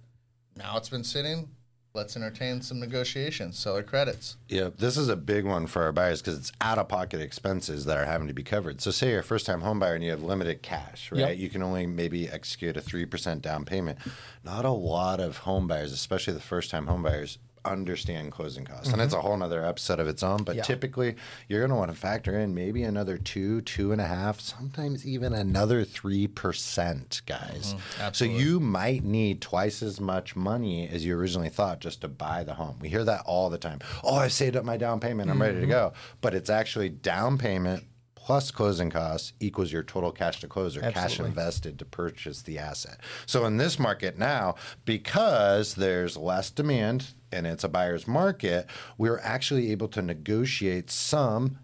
now 0.57 0.77
it's 0.77 0.89
been 0.89 1.05
sitting. 1.05 1.49
Let's 1.95 2.15
entertain 2.15 2.61
some 2.61 2.79
negotiations. 2.79 3.59
Seller 3.59 3.83
credits. 3.83 4.37
Yeah, 4.51 4.69
this 4.77 4.99
is 4.99 5.09
a 5.09 5.17
big 5.17 5.47
one 5.47 5.67
for 5.67 5.83
our 5.83 5.93
buyers 5.93 6.21
because 6.21 6.39
it's 6.39 6.53
out 6.61 6.79
of 6.79 6.89
pocket 6.89 7.23
expenses 7.23 7.87
that 7.87 7.97
are 7.97 8.05
having 8.05 8.29
to 8.29 8.35
be 8.35 8.43
covered. 8.43 8.83
So, 8.83 8.91
say 8.91 9.13
you're 9.13 9.21
a 9.21 9.25
first 9.25 9.47
time 9.47 9.63
home 9.63 9.79
buyer 9.79 9.95
and 9.95 10.05
you 10.05 10.11
have 10.11 10.23
limited 10.23 10.61
cash, 10.61 11.11
right? 11.11 11.21
Yep. 11.21 11.39
You 11.39 11.49
can 11.49 11.63
only 11.63 11.87
maybe 11.87 12.29
execute 12.29 12.77
a 12.77 12.83
3% 12.83 13.41
down 13.41 13.65
payment. 13.65 13.99
Not 14.45 14.67
a 14.67 14.71
lot 14.71 15.21
of 15.21 15.39
home 15.39 15.67
buyers, 15.67 15.91
especially 15.91 16.35
the 16.35 16.41
first 16.41 16.71
time 16.71 16.87
home 16.87 17.03
buyers, 17.03 17.39
understand 17.67 18.33
closing 18.33 18.65
costs. 18.65 18.87
And 18.87 18.95
mm-hmm. 18.95 19.03
it's 19.03 19.15
a 19.15 19.21
whole 19.21 19.37
nother 19.37 19.65
episode 19.65 20.01
of 20.01 20.09
its 20.09 20.23
own. 20.23 20.43
But 20.45 20.57
Yeah. 20.57 20.63
typically, 20.63 21.17
you're 21.49 21.61
going 21.61 21.71
to 21.71 21.77
want 21.77 21.91
to 21.91 21.97
factor 21.97 22.39
in 22.39 22.55
maybe 22.55 22.83
another 22.83 23.19
two, 23.19 23.61
two 23.63 23.93
and 23.93 24.01
a 24.01 24.07
half, 24.07 24.41
sometimes 24.41 25.07
even 25.07 25.33
another 25.33 25.85
3%, 25.85 27.25
guys. 27.27 27.75
Mm-hmm. 27.75 28.09
so, 28.13 28.25
you 28.25 28.61
might 28.61 29.05
need 29.05 29.41
twice 29.41 29.83
as 29.83 30.01
much 30.01 30.37
money 30.37 30.89
as 30.89 31.05
you 31.05 31.17
originally 31.17 31.49
thought 31.49 31.81
just 31.81 32.01
to 32.03 32.09
buy 32.09 32.45
the 32.45 32.55
home. 32.55 32.77
We 32.81 32.89
hear 32.89 33.05
that 33.05 33.23
all 33.27 33.51
the 33.51 33.59
time. 33.59 33.81
Oh, 34.03 34.17
I 34.17 34.29
saved 34.29 34.57
up 34.57 34.65
my 34.65 34.77
down 34.77 35.01
payment. 35.01 35.31
I'm 35.31 35.41
ready 35.41 35.55
to 35.55 35.61
mm-hmm. 35.63 35.71
go. 35.71 35.93
But 36.21 36.35
it's 36.35 36.51
actually 36.51 36.89
down 36.89 37.39
payment 37.39 37.85
plus 38.27 38.51
closing 38.51 38.91
costs 38.91 39.35
equals 39.39 39.71
your 39.71 39.85
total 39.85 40.11
cash 40.11 40.41
to 40.41 40.49
close 40.49 40.77
or 40.77 40.81
cash 40.81 41.21
invested 41.21 41.79
to 41.79 41.85
purchase 41.85 42.43
the 42.43 42.59
asset. 42.59 42.99
So 43.25 43.47
in 43.47 43.57
this 43.57 43.79
market 43.79 44.19
now, 44.19 44.57
because 44.85 45.77
there's 45.77 46.17
less 46.17 46.51
demand 46.51 47.15
and 47.31 47.47
it's 47.47 47.63
a 47.63 47.69
buyer's 47.69 48.09
market, 48.09 48.67
we're 48.99 49.21
actually 49.21 49.71
able 49.71 49.87
to 49.87 50.03
negotiate 50.03 50.91
some 50.91 51.61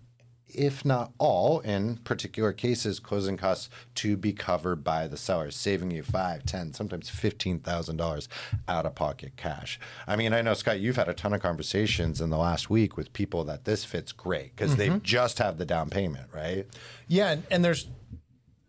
if 0.55 0.85
not 0.85 1.13
all, 1.19 1.61
in 1.61 1.97
particular 1.99 2.53
cases, 2.53 3.01
closing 3.01 3.37
costs 3.37 3.69
to 3.97 4.17
be 4.17 4.33
covered 4.33 4.85
by 4.85 5.07
the 5.07 5.17
seller, 5.17 5.51
saving 5.51 5.91
you 5.91 6.03
five, 6.03 6.45
ten, 6.45 6.73
sometimes 6.73 7.09
fifteen 7.09 7.59
thousand 7.59 7.97
dollars 7.97 8.29
out 8.69 8.87
of 8.87 8.95
pocket 8.95 9.33
cash. 9.37 9.79
I 10.07 10.17
mean, 10.17 10.33
I 10.33 10.43
know 10.43 10.55
Scott, 10.55 10.81
you've 10.81 10.97
had 10.97 11.09
a 11.09 11.15
ton 11.15 11.33
of 11.33 11.41
conversations 11.41 12.21
in 12.21 12.31
the 12.31 12.39
last 12.39 12.71
week 12.71 12.97
with 12.97 13.13
people 13.13 13.45
that 13.45 13.65
this 13.65 13.85
fits 13.85 14.13
great 14.13 14.55
because 14.57 14.77
they 14.77 14.89
mm-hmm. 14.89 14.99
just 15.03 15.39
have 15.39 15.59
the 15.59 15.65
down 15.65 15.91
payment, 15.91 16.29
right? 16.33 16.67
Yeah, 17.09 17.33
and, 17.33 17.45
and 17.51 17.65
there's 17.65 17.89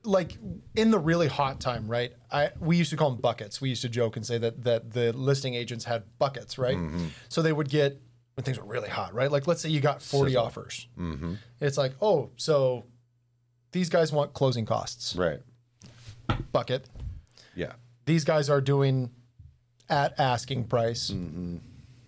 like 0.05 0.37
in 0.75 0.91
the 0.91 0.99
really 0.99 1.27
hot 1.27 1.59
time, 1.59 1.87
right? 1.87 2.13
I 2.31 2.51
we 2.59 2.77
used 2.77 2.89
to 2.91 2.97
call 2.97 3.11
them 3.11 3.21
buckets. 3.21 3.61
We 3.61 3.69
used 3.69 3.81
to 3.83 3.89
joke 3.89 4.15
and 4.15 4.25
say 4.25 4.37
that 4.37 4.63
that 4.63 4.91
the 4.91 5.13
listing 5.13 5.55
agents 5.55 5.85
had 5.85 6.03
buckets, 6.19 6.57
right? 6.57 6.77
Mm-hmm. 6.77 7.07
So 7.29 7.41
they 7.41 7.53
would 7.53 7.69
get 7.69 8.01
when 8.35 8.43
things 8.43 8.57
were 8.59 8.65
really 8.65 8.89
hot, 8.89 9.13
right? 9.13 9.31
Like 9.31 9.47
let's 9.47 9.61
say 9.61 9.69
you 9.69 9.79
got 9.79 10.01
40 10.01 10.35
offers. 10.35 10.87
Mm-hmm. 10.97 11.35
It's 11.61 11.77
like, 11.77 11.93
oh, 12.01 12.31
so 12.35 12.85
these 13.71 13.89
guys 13.89 14.11
want 14.11 14.33
closing 14.33 14.65
costs. 14.65 15.15
Right. 15.15 15.39
Bucket. 16.51 16.89
Yeah. 17.55 17.73
These 18.05 18.23
guys 18.23 18.49
are 18.49 18.61
doing 18.61 19.11
at 19.89 20.19
asking 20.19 20.65
price. 20.65 21.11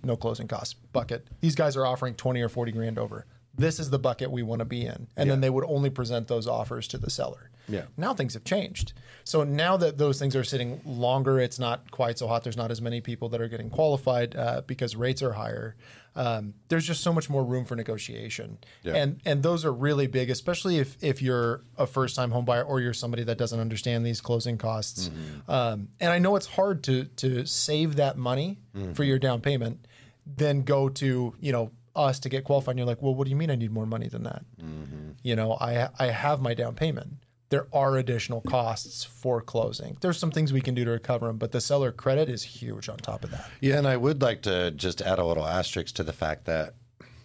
No 0.04 0.16
closing 0.16 0.48
costs. 0.48 0.74
Bucket. 0.74 1.28
These 1.42 1.56
guys 1.56 1.76
are 1.76 1.86
offering 1.86 2.16
20 2.16 2.42
or 2.42 2.50
40 2.50 2.72
grand 2.72 3.00
over. 3.00 3.26
This 3.58 3.80
is 3.80 3.90
the 3.90 4.00
bucket 4.00 4.32
we 4.32 4.44
want 4.44 4.60
to 4.60 4.66
be 4.66 4.86
in. 4.86 5.08
And 5.16 5.30
then 5.30 5.42
they 5.42 5.50
would 5.50 5.66
only 5.68 5.90
present 5.90 6.28
those 6.28 6.48
offers 6.48 6.88
to 6.90 6.98
the 6.98 7.10
seller. 7.10 7.50
Yeah. 7.68 7.84
Now 7.98 8.14
things 8.14 8.34
have 8.36 8.44
changed. 8.44 8.94
So 9.24 9.44
now 9.44 9.76
that 9.78 9.98
those 9.98 10.20
things 10.20 10.36
are 10.36 10.44
sitting 10.44 10.82
longer, 10.86 11.40
it's 11.40 11.58
not 11.58 11.90
quite 11.90 12.20
so 12.20 12.28
hot. 12.28 12.44
There's 12.44 12.58
not 12.58 12.70
as 12.70 12.82
many 12.82 13.02
people 13.02 13.30
that 13.30 13.42
are 13.42 13.48
getting 13.48 13.70
qualified 13.70 14.36
uh, 14.36 14.62
because 14.68 14.96
rates 14.96 15.24
are 15.24 15.32
higher. 15.34 15.76
Um, 16.18 16.54
there's 16.70 16.86
just 16.86 17.02
so 17.02 17.12
much 17.12 17.30
more 17.30 17.44
room 17.44 17.66
for 17.66 17.76
negotiation, 17.76 18.58
Yeah. 18.84 18.94
and 18.96 19.20
and 19.26 19.44
those 19.44 19.66
are 19.66 19.74
really 19.74 20.08
big, 20.08 20.30
especially 20.30 20.78
if 20.78 20.96
if 21.04 21.22
you're 21.22 21.64
a 21.78 21.86
first 21.86 22.16
time 22.16 22.32
home 22.32 22.46
buyer 22.46 22.64
or 22.64 22.80
you're 22.80 22.94
somebody 22.94 23.24
that 23.24 23.38
doesn't 23.38 23.60
understand 23.60 24.06
these 24.06 24.22
closing 24.22 24.58
costs. 24.58 25.10
Um, 25.50 25.90
and 26.00 26.12
I 26.14 26.20
know 26.20 26.38
it's 26.38 26.46
hard 26.46 26.84
to 26.84 27.06
to 27.18 27.46
save 27.46 27.98
that 27.98 28.18
money 28.18 28.60
for 28.94 29.04
your 29.04 29.20
down 29.20 29.42
payment, 29.42 29.86
then 30.26 30.62
go 30.62 30.88
to 30.88 31.34
you 31.38 31.52
know 31.52 31.72
us 31.96 32.20
to 32.20 32.30
get 32.30 32.44
qualified. 32.44 32.74
And 32.74 32.80
you're 32.80 32.88
like, 32.88 33.02
well, 33.02 33.16
what 33.16 33.26
do 33.26 33.30
you 33.30 33.36
mean 33.36 33.50
I 33.50 33.56
need 33.56 33.72
more 33.72 33.86
money 33.86 34.08
than 34.08 34.24
that? 34.24 34.44
Mm-hmm. 34.62 35.12
You 35.24 35.36
know, 35.36 35.54
I 35.54 35.90
I 36.00 36.08
have 36.08 36.42
my 36.42 36.54
down 36.54 36.76
payment. 36.76 37.14
There 37.50 37.68
are 37.72 37.98
additional 37.98 38.42
costs 38.42 39.04
for 39.04 39.40
closing. 39.40 39.98
There's 40.02 40.18
some 40.18 40.32
things 40.32 40.52
we 40.52 40.62
can 40.62 40.74
do 40.74 40.84
to 40.84 40.92
recover 40.92 41.28
them, 41.28 41.38
but 41.38 41.52
the 41.52 41.62
seller 41.62 41.92
credit 41.92 42.28
is 42.28 42.42
huge 42.42 42.90
on 42.90 42.98
top 42.98 43.24
of 43.24 43.32
that. 43.32 43.50
Yeah, 43.62 43.78
and 43.78 43.88
I 43.88 43.98
would 43.98 44.22
like 44.22 44.42
to 44.44 44.72
just 44.72 45.02
add 45.02 45.20
a 45.20 45.26
little 45.26 45.46
asterisk 45.46 45.96
to 45.96 46.04
the 46.04 46.12
fact 46.12 46.46
that 46.46 46.74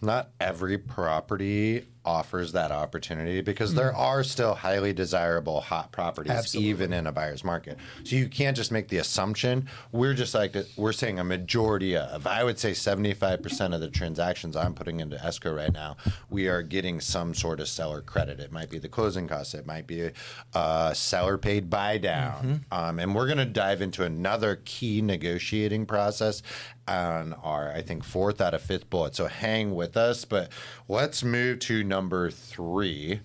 not 0.01 0.29
every 0.39 0.77
property 0.77 1.85
offers 2.03 2.51
that 2.53 2.71
opportunity 2.71 3.41
because 3.41 3.75
there 3.75 3.91
mm-hmm. 3.91 4.01
are 4.01 4.23
still 4.23 4.55
highly 4.55 4.91
desirable 4.93 5.61
hot 5.61 5.91
properties 5.91 6.31
Absolutely. 6.31 6.69
even 6.69 6.93
in 6.93 7.05
a 7.05 7.11
buyer's 7.11 7.43
market. 7.43 7.77
So 8.03 8.15
you 8.15 8.27
can't 8.27 8.57
just 8.57 8.71
make 8.71 8.87
the 8.87 8.97
assumption. 8.97 9.67
We're 9.91 10.13
just 10.13 10.33
like 10.33 10.55
we're 10.75 10.93
saying 10.93 11.19
a 11.19 11.23
majority 11.23 11.95
of. 11.95 12.25
I 12.25 12.43
would 12.43 12.57
say 12.57 12.71
75% 12.71 13.75
of 13.75 13.81
the 13.81 13.89
transactions 13.89 14.55
I'm 14.55 14.73
putting 14.73 14.99
into 14.99 15.23
escrow 15.23 15.53
right 15.53 15.71
now, 15.71 15.97
we 16.29 16.47
are 16.47 16.63
getting 16.63 16.99
some 16.99 17.33
sort 17.33 17.59
of 17.59 17.67
seller 17.67 18.01
credit. 18.01 18.39
It 18.39 18.51
might 18.51 18.69
be 18.69 18.79
the 18.79 18.89
closing 18.89 19.27
costs, 19.27 19.53
it 19.53 19.65
might 19.65 19.85
be 19.85 20.11
a 20.53 20.91
seller 20.95 21.37
paid 21.37 21.69
buy 21.69 21.97
down. 21.97 22.63
Mm-hmm. 22.71 22.79
Um, 22.79 22.99
and 22.99 23.13
we're 23.13 23.27
going 23.27 23.37
to 23.37 23.45
dive 23.45 23.81
into 23.81 24.03
another 24.03 24.61
key 24.65 25.01
negotiating 25.01 25.85
process 25.85 26.41
on 26.87 27.33
our, 27.43 27.71
I 27.71 27.81
think, 27.81 28.03
fourth 28.03 28.41
out 28.41 28.53
of 28.53 28.61
fifth 28.61 28.89
bullet. 28.89 29.15
So 29.15 29.27
hang 29.27 29.75
with 29.75 29.95
us. 29.95 30.25
But 30.25 30.51
let's 30.87 31.23
move 31.23 31.59
to 31.59 31.83
number 31.83 32.29
three. 32.31 33.21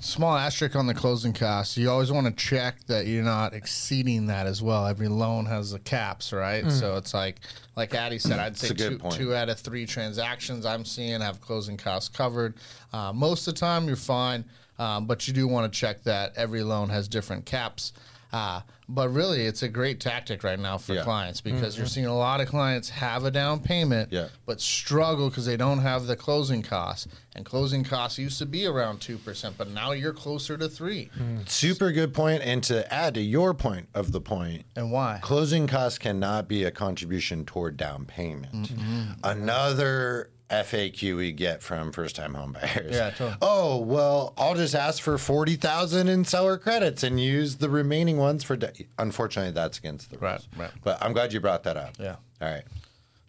Small 0.00 0.36
asterisk 0.36 0.76
on 0.76 0.86
the 0.86 0.92
closing 0.92 1.32
costs. 1.32 1.78
You 1.78 1.90
always 1.90 2.12
want 2.12 2.26
to 2.26 2.32
check 2.32 2.84
that 2.88 3.06
you're 3.06 3.24
not 3.24 3.54
exceeding 3.54 4.26
that 4.26 4.46
as 4.46 4.60
well. 4.60 4.86
Every 4.86 5.08
loan 5.08 5.46
has 5.46 5.70
the 5.70 5.78
caps, 5.78 6.30
right? 6.30 6.70
So 6.70 6.96
it's 6.96 7.14
like, 7.14 7.40
like 7.74 7.94
Addy 7.94 8.18
said, 8.18 8.38
I'd 8.38 8.58
say 8.58 8.74
two, 8.74 8.98
point. 8.98 9.14
two 9.14 9.34
out 9.34 9.48
of 9.48 9.58
three 9.58 9.86
transactions 9.86 10.66
I'm 10.66 10.84
seeing 10.84 11.22
have 11.22 11.40
closing 11.40 11.78
costs 11.78 12.14
covered. 12.14 12.54
Uh, 12.92 13.14
most 13.14 13.48
of 13.48 13.54
the 13.54 13.60
time, 13.60 13.86
you're 13.86 13.96
fine, 13.96 14.44
um, 14.78 15.06
but 15.06 15.26
you 15.26 15.32
do 15.32 15.48
want 15.48 15.72
to 15.72 15.78
check 15.78 16.02
that 16.02 16.34
every 16.36 16.62
loan 16.62 16.90
has 16.90 17.08
different 17.08 17.46
caps. 17.46 17.94
Uh, 18.34 18.60
but 18.88 19.10
really, 19.10 19.42
it's 19.46 19.62
a 19.62 19.68
great 19.68 20.00
tactic 20.00 20.42
right 20.42 20.58
now 20.58 20.76
for 20.76 20.92
Yeah. 20.92 21.04
clients 21.04 21.40
because 21.40 21.76
you're 21.76 21.86
mm-hmm. 21.86 21.92
seeing 21.92 22.06
a 22.06 22.16
lot 22.16 22.40
of 22.40 22.48
clients 22.48 22.88
have 22.88 23.24
a 23.24 23.30
down 23.30 23.60
payment, 23.60 24.12
Yeah. 24.12 24.26
but 24.44 24.60
struggle 24.60 25.28
because 25.28 25.46
they 25.46 25.56
don't 25.56 25.78
have 25.78 26.06
the 26.08 26.16
closing 26.16 26.60
costs. 26.60 27.06
And 27.36 27.44
closing 27.44 27.84
costs 27.84 28.18
used 28.18 28.38
to 28.40 28.46
be 28.46 28.66
around 28.66 29.00
two 29.00 29.18
percent, 29.18 29.56
but 29.56 29.70
now 29.70 29.92
you're 29.92 30.12
closer 30.12 30.56
to 30.56 30.68
three. 30.68 31.10
Mm-hmm. 31.16 31.42
Super 31.46 31.92
good 31.92 32.12
point. 32.12 32.42
And 32.42 32.60
to 32.64 32.92
add 32.92 33.14
to 33.14 33.20
your 33.22 33.54
point 33.54 33.88
of 33.94 34.10
the 34.10 34.20
point, 34.20 34.64
And 34.74 34.90
why? 34.90 35.20
Closing 35.22 35.68
costs 35.68 35.98
cannot 35.98 36.48
be 36.48 36.64
a 36.64 36.72
contribution 36.72 37.44
toward 37.44 37.76
down 37.76 38.04
payment. 38.04 38.52
Mm-hmm. 38.52 39.12
Another 39.22 40.30
FAQ 40.62 41.16
we 41.16 41.32
get 41.32 41.62
from 41.62 41.92
first 41.92 42.16
time 42.16 42.34
home 42.34 42.52
buyers. 42.52 42.94
Yeah, 42.94 43.10
totally. 43.10 43.36
Oh, 43.42 43.78
well, 43.78 44.34
I'll 44.36 44.54
just 44.54 44.74
ask 44.74 45.02
for 45.02 45.18
40,000 45.18 46.08
in 46.08 46.24
seller 46.24 46.58
credits 46.58 47.02
and 47.02 47.20
use 47.20 47.56
the 47.56 47.68
remaining 47.68 48.16
ones 48.16 48.44
for 48.44 48.56
de-. 48.56 48.86
Unfortunately, 48.98 49.52
that's 49.52 49.78
against 49.78 50.10
the 50.10 50.18
rules. 50.18 50.48
Right, 50.56 50.64
right. 50.64 50.70
But 50.82 51.02
I'm 51.02 51.12
glad 51.12 51.32
you 51.32 51.40
brought 51.40 51.62
that 51.64 51.76
up. 51.76 51.94
Yeah. 51.98 52.16
All 52.40 52.48
right. 52.50 52.64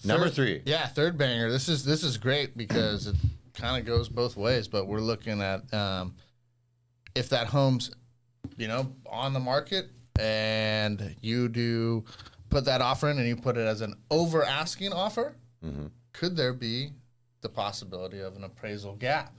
Number 0.03 0.29
three. 0.29 0.61
Yeah, 0.65 0.85
third 0.87 1.17
banger. 1.17 1.49
This 1.51 1.67
is 1.67 1.83
this 1.83 2.03
is 2.03 2.17
great 2.17 2.55
because 2.55 3.07
it 3.07 3.15
kind 3.55 3.79
of 3.79 3.85
goes 3.85 4.07
both 4.07 4.37
ways. 4.37 4.67
But 4.67 4.87
we're 4.87 4.99
looking 4.99 5.41
at 5.41 5.73
um, 5.73 6.15
if 7.15 7.29
that 7.29 7.47
home's 7.47 7.91
you 8.57 8.67
know 8.67 8.93
on 9.09 9.33
the 9.33 9.39
market 9.39 9.89
and 10.19 11.15
you 11.21 11.49
do 11.49 12.05
put 12.49 12.65
that 12.65 12.81
offer 12.81 13.09
in 13.09 13.17
and 13.17 13.27
you 13.27 13.35
put 13.35 13.57
it 13.57 13.65
as 13.67 13.81
an 13.81 13.95
over 14.11 14.43
asking 14.43 14.93
offer, 14.93 15.35
could 16.13 16.35
there 16.37 16.53
be 16.53 16.91
the 17.45 17.49
possibility 17.49 18.19
of 18.19 18.35
an 18.35 18.43
appraisal 18.43 18.95
gap? 18.95 19.33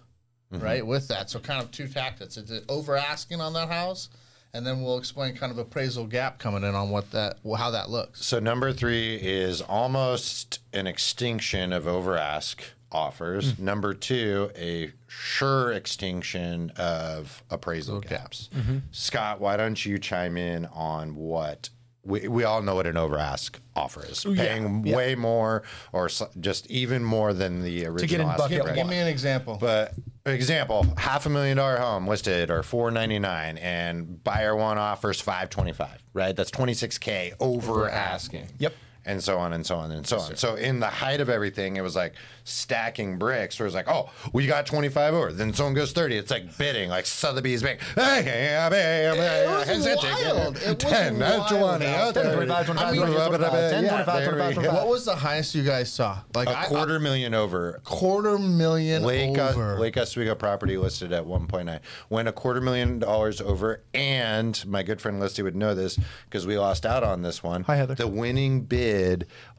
Mm-hmm. 0.52 0.64
Right 0.64 0.86
with 0.86 1.08
that, 1.08 1.28
so 1.28 1.40
kind 1.40 1.60
of 1.60 1.72
two 1.72 1.88
tactics. 1.88 2.36
Is 2.36 2.52
it 2.52 2.64
over 2.68 2.96
asking 2.96 3.40
on 3.40 3.52
that 3.54 3.68
house, 3.68 4.10
and 4.54 4.64
then 4.64 4.80
we'll 4.80 4.96
explain 4.96 5.34
kind 5.34 5.50
of 5.50 5.58
appraisal 5.58 6.06
gap 6.06 6.38
coming 6.38 6.62
in 6.62 6.72
on 6.72 6.90
what 6.90 7.10
that 7.10 7.38
how 7.58 7.72
that 7.72 7.90
looks. 7.90 8.24
So 8.24 8.38
number 8.38 8.72
three 8.72 9.16
is 9.16 9.60
almost 9.60 10.60
an 10.72 10.86
extinction 10.86 11.72
of 11.72 11.88
over 11.88 12.16
ask 12.16 12.62
offers. 12.92 13.54
Mm-hmm. 13.54 13.64
Number 13.64 13.92
two, 13.92 14.52
a 14.56 14.92
sure 15.08 15.72
extinction 15.72 16.70
of 16.76 17.42
appraisal 17.50 17.98
gaps. 17.98 18.48
Mm-hmm. 18.54 18.78
Scott, 18.92 19.40
why 19.40 19.56
don't 19.56 19.84
you 19.84 19.98
chime 19.98 20.36
in 20.36 20.66
on 20.66 21.16
what 21.16 21.70
we, 22.06 22.28
we 22.28 22.44
all 22.44 22.62
know 22.62 22.74
what 22.74 22.86
an 22.86 22.96
over 22.96 23.18
ask 23.18 23.60
offer 23.74 24.04
is? 24.06 24.24
Paying 24.24 24.86
yeah. 24.86 24.96
way 24.96 25.14
more 25.14 25.62
or 25.92 26.08
just 26.40 26.70
even 26.70 27.02
more 27.04 27.32
than 27.32 27.62
the 27.62 27.86
original 27.86 27.98
To 27.98 28.06
get 28.06 28.20
in 28.20 28.26
bucket 28.28 28.62
price. 28.62 28.76
Give 28.76 28.86
me 28.86 28.98
an 28.98 29.08
example. 29.08 29.58
But 29.60 29.94
example, 30.24 30.86
half 30.96 31.26
a 31.26 31.28
million 31.28 31.56
dollar 31.56 31.78
home 31.78 32.06
listed 32.06 32.50
or 32.50 32.62
four 32.62 32.90
ninety 32.90 33.18
nine, 33.18 33.58
and 33.58 34.22
buyer 34.22 34.54
one 34.54 34.78
offers 34.78 35.20
five 35.20 35.50
twenty 35.50 35.72
five. 35.72 36.02
Right, 36.12 36.34
that's 36.34 36.50
twenty 36.50 36.74
six 36.74 36.98
k 36.98 37.32
over 37.40 37.88
asking. 37.88 38.48
Yep. 38.58 38.72
And 39.06 39.22
so 39.22 39.38
on 39.38 39.52
and 39.52 39.64
so 39.64 39.76
on 39.76 39.92
and 39.92 40.04
so 40.06 40.18
on. 40.18 40.36
So 40.36 40.56
in 40.56 40.80
the 40.80 40.88
height 40.88 41.20
of 41.20 41.28
everything, 41.30 41.76
it 41.76 41.80
was 41.82 41.94
like 41.94 42.14
stacking 42.42 43.18
bricks. 43.18 43.58
Where 43.58 43.66
it's 43.66 43.74
like, 43.74 43.88
oh, 43.88 44.10
we 44.32 44.46
got 44.48 44.66
twenty 44.66 44.88
five 44.88 45.14
over. 45.14 45.32
Then 45.32 45.54
someone 45.54 45.74
goes 45.74 45.92
thirty. 45.92 46.16
It's 46.16 46.30
like 46.30 46.58
bidding, 46.58 46.90
like 46.90 47.06
Sotheby's 47.06 47.62
bank. 47.62 47.80
Hey, 47.94 48.02
was 48.02 48.24
hey, 48.24 49.10
hey, 49.14 50.32
wild. 50.34 50.56
It 50.58 50.66
was 50.68 50.76
Ten, 50.76 51.22
uh, 51.22 51.38
wild 51.38 51.48
twenty, 51.48 51.86
out 51.86 52.08
uh, 52.08 52.12
there. 52.12 52.24
30. 52.24 52.36
25, 52.46 52.66
25, 52.66 52.88
I 52.88 52.92
mean, 52.92 53.00
25, 53.00 53.28
25, 53.28 53.70
10, 53.70 53.88
25, 53.88 54.24
25, 54.24 54.54
25. 54.54 54.74
What 54.74 54.88
was 54.88 55.04
the 55.04 55.14
highest 55.16 55.54
you 55.54 55.62
guys 55.62 55.92
saw? 55.92 56.18
Like 56.34 56.48
A 56.48 56.58
I- 56.58 56.66
quarter 56.66 56.98
million 56.98 57.34
over. 57.34 57.80
quarter 57.84 58.38
million 58.38 59.02
Lake, 59.04 59.38
over. 59.38 59.78
Lake 59.78 59.96
Oswego 59.96 60.34
property 60.34 60.76
listed 60.76 61.12
at 61.12 61.24
1.9 61.24 61.80
went 62.10 62.28
a 62.28 62.32
quarter 62.32 62.60
million 62.60 62.98
dollars 62.98 63.40
over 63.40 63.82
and 63.94 64.64
my 64.66 64.82
good 64.82 65.00
friend 65.00 65.20
Listy 65.22 65.42
would 65.44 65.54
know 65.56 65.74
this 65.74 65.98
because 66.28 66.46
we 66.46 66.58
lost 66.58 66.84
out 66.86 67.02
on 67.04 67.22
this 67.22 67.42
one 67.42 67.62
Hi, 67.64 67.76
Heather. 67.76 67.94
the 67.94 68.06
winning 68.08 68.62
bid 68.62 68.95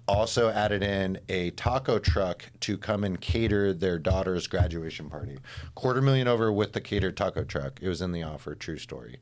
also 0.07 0.49
added 0.49 0.81
in 0.81 1.19
a 1.27 1.49
taco 1.51 1.99
truck 1.99 2.45
to 2.61 2.77
come 2.77 3.03
and 3.03 3.19
cater 3.19 3.73
their 3.73 3.99
daughter's 3.99 4.47
graduation 4.47 5.09
party 5.09 5.37
quarter 5.75 6.01
million 6.01 6.27
over 6.29 6.49
with 6.51 6.71
the 6.73 6.79
catered 6.79 7.17
taco 7.17 7.43
truck 7.43 7.79
it 7.81 7.89
was 7.89 8.01
in 8.01 8.13
the 8.13 8.23
offer 8.23 8.55
true 8.55 8.77
story 8.77 9.19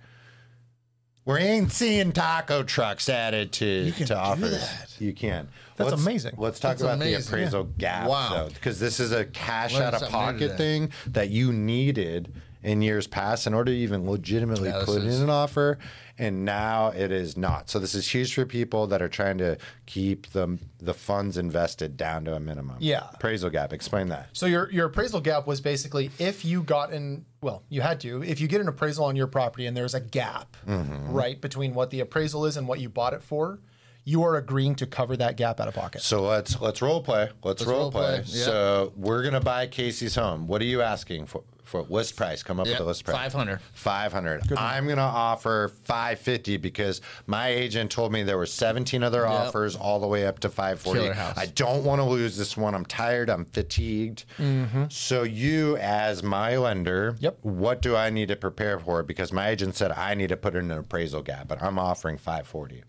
we 1.25 1.39
ain't 1.39 1.71
seeing 1.71 2.11
taco 2.11 2.61
trucks 2.61 3.09
added 3.09 3.51
to, 3.53 3.91
to 3.93 4.15
offers. 4.15 4.51
that. 4.61 4.95
You 5.01 5.11
can. 5.11 5.47
That's 5.75 5.89
Let's- 5.89 6.03
amazing. 6.03 6.35
Let's 6.37 6.59
talk 6.59 6.69
That's 6.73 6.81
about 6.83 6.93
amazing, 6.97 7.21
the 7.21 7.27
appraisal 7.27 7.63
gap, 7.63 8.07
Wow. 8.07 8.29
though, 8.35 8.49
because 8.53 8.79
this 8.79 8.99
is 8.99 9.11
a 9.11 9.25
cash 9.25 9.73
out 9.73 9.95
of 9.95 10.07
pocket 10.09 10.55
thing 10.55 10.91
that 11.07 11.29
you 11.31 11.51
needed 11.51 12.31
in 12.65 12.81
years 12.81 13.05
past 13.05 13.45
in 13.45 13.53
order 13.53 13.71
to 13.71 13.77
even 13.77 14.09
legitimately 14.09 14.69
Yeah, 14.69 14.81
put 14.83 15.03
is- 15.03 15.17
in 15.17 15.23
an 15.23 15.29
offer, 15.29 15.77
and 16.17 16.43
now 16.43 16.87
it 16.89 17.11
is 17.11 17.37
not. 17.37 17.69
So 17.69 17.77
this 17.77 17.93
is 17.93 18.07
huge 18.11 18.33
for 18.33 18.43
people 18.45 18.87
that 18.87 19.03
are 19.03 19.07
trying 19.07 19.37
to 19.37 19.57
keep 19.85 20.31
the 20.31 20.57
the 20.79 20.93
funds 20.95 21.37
invested 21.37 21.95
down 21.95 22.25
to 22.25 22.33
a 22.35 22.39
minimum. 22.39 22.77
Yeah. 22.79 23.07
appraisal 23.13 23.51
gap. 23.51 23.71
Explain 23.71 24.09
that. 24.09 24.29
So 24.33 24.47
your 24.47 24.71
your 24.71 24.87
appraisal 24.87 25.21
gap 25.21 25.45
was 25.45 25.61
basically 25.61 26.09
if 26.17 26.43
you 26.43 26.63
got 26.63 26.91
in 26.91 27.25
well, 27.41 27.61
you 27.69 27.81
had 27.81 27.99
to, 27.99 28.23
if 28.23 28.41
you 28.41 28.47
get 28.47 28.59
an 28.61 28.67
appraisal 28.67 29.05
on 29.05 29.15
your 29.15 29.27
property 29.27 29.67
and 29.67 29.77
there's 29.77 29.93
a 29.93 30.01
gap, 30.01 30.57
Mm-hmm. 30.67 31.13
right, 31.13 31.39
between 31.39 31.75
what 31.75 31.91
the 31.91 31.99
appraisal 31.99 32.45
is 32.47 32.57
and 32.57 32.67
what 32.67 32.79
you 32.79 32.89
bought 32.89 33.13
it 33.13 33.21
for, 33.21 33.59
you 34.03 34.23
are 34.23 34.35
agreeing 34.37 34.73
to 34.75 34.87
cover 34.87 35.15
that 35.17 35.37
gap 35.37 35.59
out 35.59 35.67
of 35.67 35.75
pocket. 35.75 36.01
So 36.01 36.23
let's 36.23 36.59
let's 36.59 36.81
role 36.81 37.03
play. 37.03 37.29
Let's, 37.43 37.63
role, 37.63 37.79
role 37.81 37.91
play. 37.91 38.21
play, 38.23 38.39
yeah. 38.39 38.45
So 38.45 38.93
we're 38.95 39.21
gonna 39.23 39.39
buy 39.39 39.67
Casey's 39.67 40.15
home. 40.15 40.47
What 40.47 40.61
are 40.63 40.65
you 40.65 40.81
asking 40.81 41.27
for? 41.27 41.43
For 41.65 41.81
list 41.83 42.15
price? 42.15 42.43
Come 42.43 42.59
up 42.59 42.67
Yep, 42.67 42.75
with 42.75 42.85
a 42.85 42.87
list 42.87 43.03
price. 43.03 43.15
500. 43.15 43.59
Five 43.73 44.13
hundred. 44.13 44.53
I'm 44.55 44.87
gonna 44.87 45.01
offer 45.01 45.71
five 45.83 46.19
fifty 46.19 46.57
because 46.57 47.01
my 47.27 47.49
agent 47.49 47.91
told 47.91 48.11
me 48.11 48.23
there 48.23 48.37
were 48.37 48.45
seventeen 48.45 49.03
other 49.03 49.27
offers 49.27 49.75
all 49.75 49.99
the 49.99 50.07
way 50.07 50.25
up 50.25 50.39
to 50.39 50.49
five 50.49 50.79
forty. 50.79 51.09
I 51.09 51.47
don't 51.47 51.83
want 51.83 51.99
to 51.99 52.05
lose 52.05 52.37
this 52.37 52.55
one. 52.55 52.75
I'm 52.75 52.85
tired. 52.85 53.29
I'm 53.29 53.45
fatigued. 53.45 54.25
Mm-hmm. 54.37 54.85
So 54.89 55.23
you, 55.23 55.77
as 55.77 56.23
my 56.23 56.55
lender, 56.57 57.15
Yep. 57.19 57.39
What 57.41 57.81
do 57.81 57.95
I 57.95 58.09
need 58.09 58.27
to 58.29 58.35
prepare 58.35 58.79
for? 58.79 59.03
Because 59.03 59.33
my 59.33 59.49
agent 59.49 59.75
said 59.75 59.91
I 59.91 60.13
need 60.13 60.29
to 60.29 60.37
put 60.37 60.55
in 60.55 60.69
an 60.71 60.77
appraisal 60.77 61.21
gap, 61.21 61.47
but 61.47 61.61
I'm 61.61 61.79
offering 61.79 62.17
five 62.17 62.47
forty. 62.47 62.83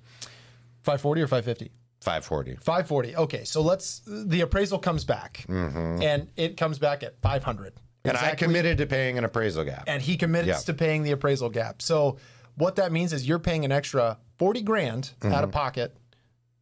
540 0.83 1.23
or 1.23 1.27
550? 1.27 1.73
Five 2.01 2.25
forty. 2.25 2.55
540. 2.57 3.17
Okay, 3.17 3.45
so 3.45 3.61
let's 3.63 4.03
the 4.07 4.43
appraisal 4.43 4.79
comes 4.79 5.05
back 5.05 5.45
mm-hmm. 5.49 6.01
and 6.03 6.29
it 6.37 6.57
comes 6.57 6.79
back 6.79 7.03
at 7.03 7.21
500. 7.21 7.73
And 8.09 8.17
I 8.17 8.35
committed 8.35 8.79
to 8.79 8.87
paying 8.87 9.19
an 9.19 9.25
appraisal 9.25 9.65
gap. 9.65 9.85
and 9.87 10.01
he 10.03 10.17
commits 10.17 10.47
Yeah. 10.47 10.57
to 10.59 10.75
paying 10.75 11.03
the 11.03 11.13
appraisal 11.13 11.49
gap. 11.51 11.83
So 11.83 12.19
what 12.57 12.77
that 12.77 12.93
means 12.93 13.13
is 13.13 13.27
you're 13.29 13.39
paying 13.39 13.65
an 13.65 13.73
extra 13.73 14.19
40 14.39 14.63
grand 14.63 15.11
out 15.23 15.29
Mm-hmm. 15.31 15.45
of 15.45 15.53
pocket, 15.53 15.97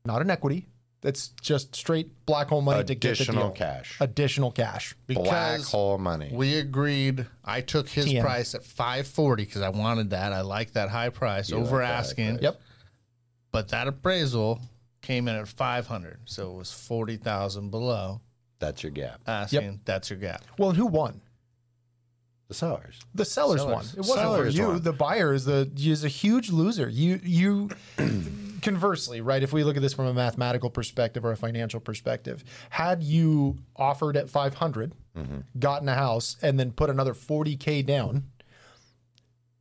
not 0.05 0.21
an 0.23 0.31
equity. 0.31 0.67
That's 1.01 1.29
just 1.43 1.77
straight 1.77 2.11
black 2.25 2.49
hole 2.49 2.63
money 2.63 2.83
to 2.83 2.95
get 2.95 3.01
the 3.03 3.09
Additional 3.11 3.49
deal. 3.49 3.53
cash. 3.57 3.97
Additional 4.01 4.51
cash. 4.51 4.95
Black 5.07 5.61
hole 5.61 5.99
money. 5.99 6.31
we 6.33 6.57
agreed. 6.57 7.27
I 7.45 7.61
took 7.61 7.91
his 7.91 8.07
TM. 8.07 8.23
price 8.23 8.55
at 8.55 8.65
540 8.65 9.45
because 9.45 9.61
I 9.61 9.69
wanted 9.69 10.11
that. 10.11 10.33
I 10.33 10.41
like 10.41 10.73
that 10.73 10.89
high 10.89 11.11
price 11.11 11.53
over 11.53 11.77
like 11.83 11.89
asking. 11.91 12.39
Yep. 12.41 12.59
But 13.53 13.69
that 13.69 13.87
appraisal 13.87 14.61
came 15.03 15.29
in 15.29 15.35
at 15.37 15.47
500, 15.47 16.21
so 16.25 16.51
it 16.53 16.57
was 16.57 16.73
40,000 16.73 17.71
below 17.71 18.23
That's 18.59 18.83
your 18.83 18.91
gap. 18.93 19.21
asking. 19.27 19.81
That's 19.85 20.09
your 20.09 20.19
gap. 20.19 20.43
Well, 20.59 20.73
who 20.73 20.87
won? 20.87 21.21
The 22.49 22.55
sellers. 22.55 23.01
The 23.15 23.25
sellers, 23.25 23.63
Sellers. 23.63 23.75
won. 23.75 23.85
It 23.85 23.99
wasn't 23.99 24.19
Sellers 24.19 24.55
for 24.55 24.61
you. 24.63 24.69
won. 24.69 24.83
The 24.83 24.93
buyer 24.93 25.33
is 25.33 25.45
the 25.47 25.71
is 25.77 26.05
a 26.05 26.09
huge 26.09 26.51
loser. 26.51 26.89
You 26.89 27.21
you 27.23 27.71
conversely, 28.63 29.21
right? 29.21 29.43
If 29.43 29.53
we 29.53 29.65
look 29.65 29.77
at 29.77 29.83
this 29.83 29.95
from 29.95 30.07
a 30.07 30.15
mathematical 30.15 30.69
perspective 30.69 31.25
or 31.25 31.33
a 31.33 31.37
financial 31.37 31.81
perspective, 31.81 32.45
had 32.71 33.03
you 33.03 33.59
offered 33.77 34.17
at 34.17 34.29
500, 34.29 34.93
mm-hmm. 35.17 35.39
gotten 35.59 35.89
a 35.89 35.95
house, 35.95 36.37
and 36.43 36.61
then 36.61 36.71
put 36.73 36.91
another 36.91 37.15
40k 37.15 37.85
down, 37.87 38.25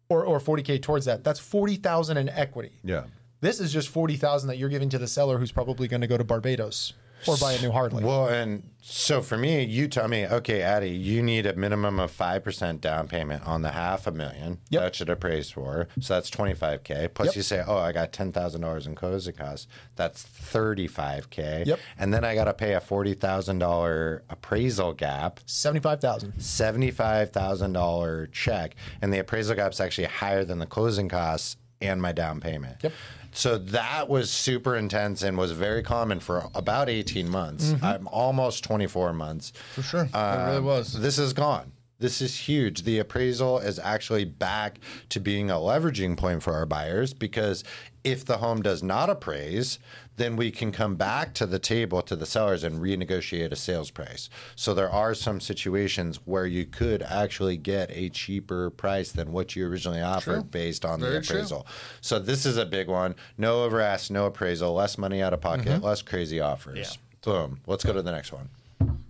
or 0.09 0.25
or 0.25 0.39
40k 0.39 0.81
towards 0.81 1.05
that, 1.05 1.23
that's 1.23 1.39
40,000 1.39 2.17
in 2.17 2.29
equity. 2.29 2.73
Yeah. 2.83 3.05
This 3.39 3.59
is 3.59 3.73
just 3.73 3.89
40,000 3.89 4.47
that 4.47 4.57
you're 4.57 4.69
giving 4.69 4.89
to 4.89 4.97
the 4.97 5.07
seller 5.07 5.37
who's 5.37 5.51
probably 5.51 5.89
going 5.89 5.99
to 6.01 6.07
go 6.07 6.17
to 6.17 6.23
Barbados 6.23 6.93
or 7.27 7.37
buy 7.37 7.53
a 7.53 7.61
new 7.61 7.71
Harley. 7.71 8.03
Well, 8.03 8.27
and 8.27 8.63
so 8.81 9.21
for 9.21 9.37
me, 9.37 9.63
you 9.63 9.87
tell 9.87 10.07
me, 10.07 10.27
okay, 10.27 10.61
Addy, 10.61 10.89
you 10.89 11.23
need 11.23 11.45
a 11.45 11.55
minimum 11.55 11.99
of 11.99 12.11
5% 12.15 12.81
down 12.81 13.07
payment 13.07 13.45
on 13.47 13.61
the 13.61 13.71
half 13.71 14.07
a 14.07 14.11
million. 14.11 14.59
Yep. 14.69 14.81
That 14.81 14.95
should 14.95 15.09
appraise 15.09 15.49
for. 15.51 15.87
So 16.01 16.15
that's 16.15 16.29
25K. 16.29 17.13
Plus 17.13 17.27
Yep. 17.27 17.35
you 17.35 17.41
say, 17.43 17.63
oh, 17.65 17.77
I 17.77 17.93
got 17.93 18.11
$10,000 18.11 18.85
in 18.85 18.95
closing 18.95 19.33
costs. 19.35 19.67
That's 19.95 20.23
35K. 20.23 21.65
Yep. 21.65 21.79
And 21.97 22.13
then 22.13 22.25
I 22.25 22.35
got 22.35 22.45
to 22.45 22.53
pay 22.53 22.73
a 22.73 22.81
$40,000 22.81 24.21
appraisal 24.29 24.93
gap. 24.93 25.39
75,000. 25.45 26.33
$75,000 26.33 28.31
check. 28.31 28.75
And 29.01 29.13
the 29.13 29.19
appraisal 29.19 29.55
gap's 29.55 29.79
actually 29.79 30.07
higher 30.07 30.43
than 30.43 30.59
the 30.59 30.65
closing 30.65 31.09
costs 31.09 31.57
and 31.81 32.01
my 32.01 32.11
down 32.11 32.39
payment. 32.39 32.77
Yep. 32.81 32.93
So 33.33 33.57
that 33.57 34.07
was 34.09 34.29
super 34.29 34.75
intense 34.75 35.23
and 35.23 35.37
was 35.37 35.51
very 35.51 35.81
common 35.83 36.19
for 36.19 36.49
about 36.53 36.87
18 36.89 37.27
months. 37.29 37.73
I'm 37.81 38.07
almost 38.09 38.63
24 38.63 39.13
months. 39.13 39.53
For 39.73 39.81
sure. 39.81 40.03
it 40.03 40.11
really 40.15 40.57
Um, 40.57 40.65
was. 40.65 40.93
This 40.93 41.17
is 41.17 41.33
gone. 41.33 41.71
This 42.03 42.21
is 42.21 42.35
huge. 42.49 42.83
The 42.83 42.99
appraisal 42.99 43.59
is 43.59 43.79
actually 43.79 44.25
back 44.25 44.77
to 45.07 45.21
being 45.21 45.49
a 45.49 45.53
leveraging 45.53 46.17
point 46.17 46.43
for 46.43 46.51
our 46.51 46.65
buyers 46.65 47.13
because 47.13 47.63
if 48.03 48.25
the 48.25 48.39
home 48.39 48.61
does 48.61 48.83
not 48.83 49.09
appraise, 49.09 49.79
then 50.17 50.35
we 50.35 50.51
can 50.51 50.73
come 50.73 50.95
back 50.95 51.33
to 51.35 51.45
the 51.45 51.59
table 51.59 52.01
to 52.01 52.17
the 52.17 52.25
sellers 52.25 52.65
and 52.65 52.81
renegotiate 52.81 53.53
a 53.53 53.55
sales 53.55 53.89
price. 53.89 54.29
So 54.53 54.73
there 54.73 54.89
are 54.89 55.13
some 55.15 55.39
situations 55.39 56.19
where 56.25 56.45
you 56.45 56.65
could 56.65 57.03
actually 57.03 57.55
get 57.55 57.89
a 57.93 58.09
cheaper 58.09 58.69
price 58.69 59.13
than 59.13 59.31
what 59.31 59.55
you 59.55 59.65
originally 59.65 60.01
offered 60.01 60.41
True. 60.41 60.43
based 60.43 60.83
on 60.83 60.99
Very 60.99 61.13
the 61.13 61.21
true. 61.21 61.37
appraisal. 61.37 61.65
So 62.01 62.19
this 62.19 62.45
is 62.45 62.57
a 62.57 62.65
big 62.65 62.89
one. 62.89 63.15
No 63.37 63.63
over 63.63 63.79
ask, 63.79 64.11
no 64.11 64.25
appraisal, 64.25 64.73
less 64.73 64.97
money 64.97 65.21
out 65.21 65.31
of 65.31 65.39
pocket, 65.39 65.67
Mm-hmm. 65.67 65.85
less 65.85 66.01
crazy 66.01 66.41
offers. 66.41 66.97
Boom. 67.23 67.61
Let's 67.65 67.85
go 67.85 67.93
to 67.93 68.01
the 68.01 68.11
next 68.11 68.33
one. 68.33 68.49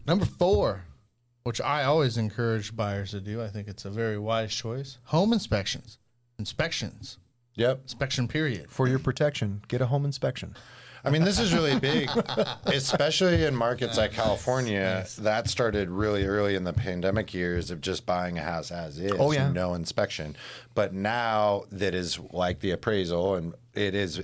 Number 0.05 0.25
four, 0.25 0.83
which 1.43 1.59
I 1.61 1.83
always 1.83 2.17
encourage 2.17 2.75
buyers 2.75 3.11
to 3.11 3.19
do, 3.21 3.41
I 3.41 3.47
think 3.49 3.67
it's 3.67 3.85
a 3.85 3.89
very 3.89 4.17
wise 4.17 4.53
choice. 4.53 4.97
Home 5.05 5.33
inspections. 5.33 5.97
Inspections. 6.39 7.17
Yep. 7.55 7.81
Inspection 7.83 8.27
period. 8.27 8.69
For 8.69 8.87
your 8.87 8.99
protection, 8.99 9.61
get 9.67 9.81
a 9.81 9.85
home 9.87 10.05
inspection. 10.05 10.55
I 11.05 11.09
mean, 11.09 11.25
this 11.25 11.37
is 11.37 11.53
really 11.53 11.77
big, 11.77 12.09
especially 12.65 13.43
in 13.43 13.55
markets 13.55 13.97
like 13.97 14.13
California. 14.13 15.05
That 15.19 15.49
started 15.49 15.89
really 15.89 16.23
early 16.25 16.55
in 16.55 16.63
the 16.63 16.71
pandemic 16.71 17.33
years 17.33 17.71
of 17.71 17.81
just 17.81 18.05
buying 18.05 18.37
a 18.39 18.41
house 18.41 18.71
as 18.71 18.97
is, 18.99 19.11
Oh, 19.19 19.33
yeah. 19.33 19.51
no 19.51 19.73
inspection. 19.73 20.37
But 20.73 20.93
now 20.93 21.63
that 21.73 21.93
is 21.93 22.19
like 22.31 22.61
the 22.61 22.71
appraisal, 22.71 23.35
and 23.35 23.53
it 23.73 23.95
is 23.95 24.23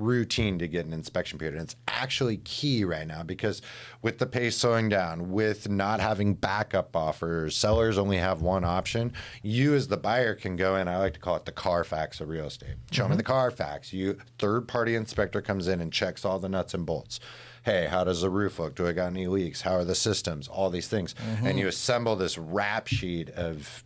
routine 0.00 0.58
to 0.58 0.68
get 0.68 0.86
an 0.86 0.92
inspection 0.92 1.38
period. 1.38 1.54
And 1.54 1.64
it's 1.64 1.76
actually 1.88 2.38
key 2.38 2.84
right 2.84 3.06
now 3.06 3.22
because 3.22 3.62
with 4.02 4.18
the 4.18 4.26
pace 4.26 4.56
slowing 4.56 4.88
down, 4.88 5.30
with 5.30 5.68
not 5.68 6.00
having 6.00 6.34
backup 6.34 6.96
offers, 6.96 7.56
sellers 7.56 7.98
only 7.98 8.16
have 8.16 8.42
one 8.42 8.64
option. 8.64 9.12
You 9.42 9.74
as 9.74 9.88
the 9.88 9.96
buyer 9.96 10.34
can 10.34 10.56
go 10.56 10.76
in, 10.76 10.88
I 10.88 10.98
like 10.98 11.14
to 11.14 11.20
call 11.20 11.36
it 11.36 11.44
the 11.44 11.52
Carfax 11.52 12.20
of 12.20 12.28
real 12.28 12.46
estate. 12.46 12.76
Show 12.90 13.04
me 13.04 13.10
mm-hmm. 13.10 13.18
the 13.18 13.22
Carfax. 13.24 13.92
You 13.92 14.18
third 14.38 14.68
party 14.68 14.94
inspector 14.94 15.40
comes 15.40 15.68
in 15.68 15.80
and 15.80 15.92
checks 15.92 16.24
all 16.24 16.38
the 16.38 16.48
nuts 16.48 16.74
and 16.74 16.86
bolts. 16.86 17.20
Hey, 17.62 17.88
how 17.90 18.04
does 18.04 18.22
the 18.22 18.30
roof 18.30 18.58
look? 18.58 18.74
Do 18.74 18.86
I 18.86 18.92
got 18.92 19.08
any 19.08 19.26
leaks? 19.26 19.60
How 19.60 19.74
are 19.74 19.84
the 19.84 19.94
systems? 19.94 20.48
All 20.48 20.70
these 20.70 20.88
things. 20.88 21.14
And 21.18 21.38
mm-hmm. 21.38 21.58
you 21.58 21.68
assemble 21.68 22.16
this 22.16 22.38
rap 22.38 22.86
sheet 22.86 23.28
of 23.30 23.84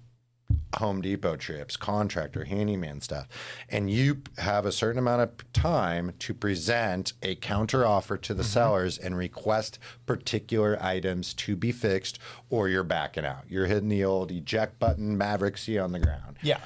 Home 0.78 1.00
Depot 1.00 1.37
trips, 1.37 1.76
contractor, 1.76 2.45
handyman 2.45 3.00
stuff, 3.00 3.28
and 3.69 3.90
you 3.90 4.23
have 4.38 4.66
a 4.66 4.73
certain 4.73 4.99
amount 4.99 5.23
of 5.23 5.52
time 5.52 6.12
to 6.21 6.35
present 6.35 7.12
a 7.23 7.35
counter 7.37 7.87
offer 7.87 8.16
to 8.16 8.35
the 8.35 8.43
mm-hmm. 8.43 8.50
sellers 8.50 8.99
and 8.99 9.16
request 9.16 9.78
particular 10.06 10.78
items 10.82 11.34
to 11.34 11.56
be 11.56 11.73
fixed, 11.73 12.19
or 12.50 12.69
you're 12.69 12.84
backing 12.84 13.25
out. 13.25 13.45
You're 13.49 13.67
hitting 13.67 13.89
the 13.89 14.04
old 14.04 14.30
eject 14.30 14.78
button, 14.78 15.17
Maverick 15.19 15.58
C 15.58 15.78
on 15.78 15.93
the 15.93 16.00
ground. 16.00 16.39
Yeah. 16.43 16.60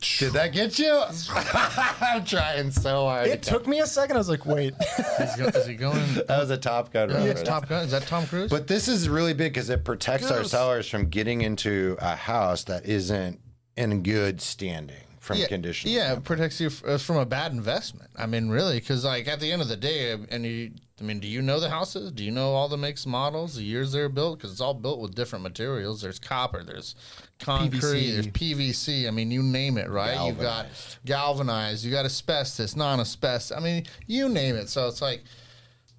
Did 0.00 0.32
that 0.32 0.52
get 0.52 0.78
you? 0.78 1.02
I'm 1.32 2.24
trying 2.24 2.70
so 2.70 3.04
hard. 3.06 3.26
It 3.26 3.42
took 3.42 3.66
me 3.66 3.80
a 3.80 3.86
second. 3.86 4.16
I 4.16 4.18
was 4.18 4.28
like, 4.28 4.46
wait. 4.46 4.74
Is, 5.20 5.34
he 5.34 5.42
is 5.42 5.66
he 5.66 5.74
going? 5.74 6.14
that 6.14 6.38
was 6.38 6.50
a 6.50 6.56
Top 6.56 6.92
Gun 6.92 7.10
Yeah, 7.10 7.24
it's 7.24 7.42
Top 7.42 7.68
Gun. 7.68 7.84
Is 7.84 7.90
that 7.90 8.06
Tom 8.06 8.26
Cruise? 8.26 8.50
But 8.50 8.66
this 8.66 8.88
is 8.88 9.08
really 9.08 9.34
big 9.34 9.52
because 9.52 9.68
it 9.68 9.84
protects 9.84 10.30
our 10.30 10.40
Goose. 10.40 10.50
sellers 10.50 10.88
from 10.88 11.08
getting 11.08 11.42
into 11.42 11.96
a 12.00 12.16
house 12.16 12.64
that 12.64 12.86
isn't 12.86 13.40
in 13.76 14.02
good 14.02 14.40
standing 14.40 15.09
from 15.20 15.36
yeah, 15.36 15.46
condition. 15.46 15.90
Yeah, 15.90 16.14
it 16.14 16.24
protects 16.24 16.60
you 16.60 16.68
f- 16.68 16.82
uh, 16.84 16.98
from 16.98 17.18
a 17.18 17.26
bad 17.26 17.52
investment. 17.52 18.10
I 18.16 18.24
mean, 18.24 18.48
really, 18.48 18.80
because 18.80 19.04
like 19.04 19.28
at 19.28 19.38
the 19.38 19.52
end 19.52 19.60
of 19.60 19.68
the 19.68 19.76
day, 19.76 20.12
and 20.12 20.46
you, 20.46 20.72
I 20.98 21.04
mean, 21.04 21.20
do 21.20 21.28
you 21.28 21.42
know 21.42 21.60
the 21.60 21.68
houses? 21.68 22.10
Do 22.10 22.24
you 22.24 22.30
know 22.30 22.54
all 22.54 22.68
the 22.68 22.78
makes, 22.78 23.04
models, 23.04 23.56
the 23.56 23.62
years 23.62 23.92
they're 23.92 24.08
built? 24.08 24.38
Because 24.38 24.50
it's 24.50 24.62
all 24.62 24.72
built 24.72 24.98
with 24.98 25.14
different 25.14 25.42
materials. 25.42 26.00
There's 26.00 26.18
copper, 26.18 26.64
there's 26.64 26.94
concrete, 27.38 27.80
PVC. 27.80 28.12
there's 28.12 28.26
PVC. 28.28 29.08
I 29.08 29.10
mean, 29.10 29.30
you 29.30 29.42
name 29.42 29.76
it, 29.76 29.90
right? 29.90 30.26
You've 30.26 30.40
got 30.40 30.66
galvanized, 31.04 31.84
you 31.84 31.90
got 31.90 32.06
asbestos, 32.06 32.74
non-asbestos. 32.74 33.56
I 33.56 33.60
mean, 33.60 33.84
you 34.06 34.28
name 34.28 34.56
it. 34.56 34.68
So 34.68 34.88
it's 34.88 35.02
like. 35.02 35.22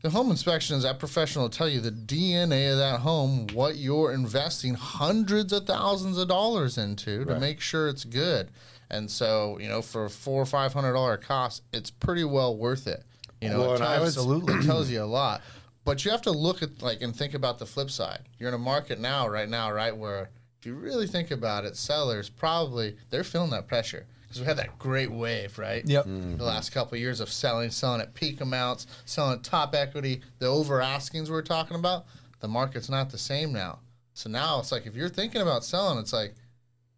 The 0.03 0.09
home 0.09 0.31
inspection 0.31 0.75
is 0.77 0.81
that 0.81 0.97
professional 0.97 1.47
to 1.47 1.55
tell 1.55 1.69
you 1.69 1.79
the 1.79 1.91
DNA 1.91 2.71
of 2.71 2.79
that 2.79 3.01
home, 3.01 3.45
what 3.53 3.75
you're 3.75 4.11
investing 4.11 4.73
hundreds 4.73 5.53
of 5.53 5.67
thousands 5.67 6.17
of 6.17 6.27
dollars 6.27 6.75
into 6.75 7.23
to 7.23 7.39
make 7.39 7.61
sure 7.61 7.87
it's 7.87 8.03
good. 8.03 8.49
And 8.91 9.09
so, 9.09 9.57
you 9.59 9.67
know, 9.69 9.81
for 9.81 10.05
a 10.05 10.09
four 10.09 10.41
or 10.41 10.45
five 10.45 10.73
hundred 10.73 10.93
dollar 10.93 11.17
cost, 11.17 11.63
it's 11.73 11.89
pretty 11.89 12.23
well 12.25 12.55
worth 12.55 12.85
it. 12.87 13.03
You 13.41 13.49
know, 13.49 13.59
Well, 13.61 13.73
it 13.75 13.77
tells, 13.79 14.17
was- 14.17 14.49
it 14.49 14.65
tells 14.67 14.89
you 14.91 15.01
a 15.01 15.05
lot. 15.05 15.41
But 15.83 16.05
you 16.05 16.11
have 16.11 16.21
to 16.23 16.31
look 16.31 16.61
at 16.61 16.81
like 16.83 17.01
and 17.01 17.15
think 17.15 17.33
about 17.33 17.57
the 17.57 17.65
flip 17.65 17.89
side. 17.89 18.19
You're 18.37 18.49
in 18.49 18.53
a 18.55 18.59
market 18.59 18.99
now, 18.99 19.27
right 19.27 19.49
now, 19.49 19.71
right 19.71 19.95
where 19.97 20.29
if 20.59 20.65
you 20.67 20.75
really 20.75 21.07
think 21.07 21.31
about 21.31 21.65
it, 21.65 21.75
sellers 21.75 22.29
probably 22.29 22.97
they're 23.09 23.23
feeling 23.23 23.49
that 23.51 23.67
pressure 23.67 24.05
because 24.23 24.39
we 24.41 24.45
had 24.45 24.57
that 24.57 24.77
great 24.77 25.09
wave, 25.11 25.57
right? 25.57 25.83
Yep. 25.85 26.05
The 26.05 26.43
last 26.43 26.71
couple 26.71 26.93
of 26.95 26.99
years 27.01 27.19
of 27.19 27.31
selling, 27.31 27.71
selling 27.71 27.99
at 28.01 28.13
peak 28.13 28.41
amounts, 28.41 28.85
selling 29.05 29.33
at 29.39 29.43
top 29.43 29.73
equity, 29.73 30.21
the 30.39 30.45
over 30.47 30.81
askings 30.81 31.29
we 31.31 31.35
are 31.37 31.41
talking 31.41 31.75
about. 31.75 32.05
The 32.41 32.47
market's 32.47 32.89
not 32.89 33.09
the 33.09 33.17
same 33.17 33.51
now. 33.51 33.79
So 34.13 34.29
now 34.29 34.59
it's 34.59 34.71
like 34.71 34.85
if 34.85 34.95
you're 34.95 35.09
thinking 35.09 35.41
about 35.41 35.63
selling, 35.65 35.97
it's 35.97 36.13
like 36.13 36.35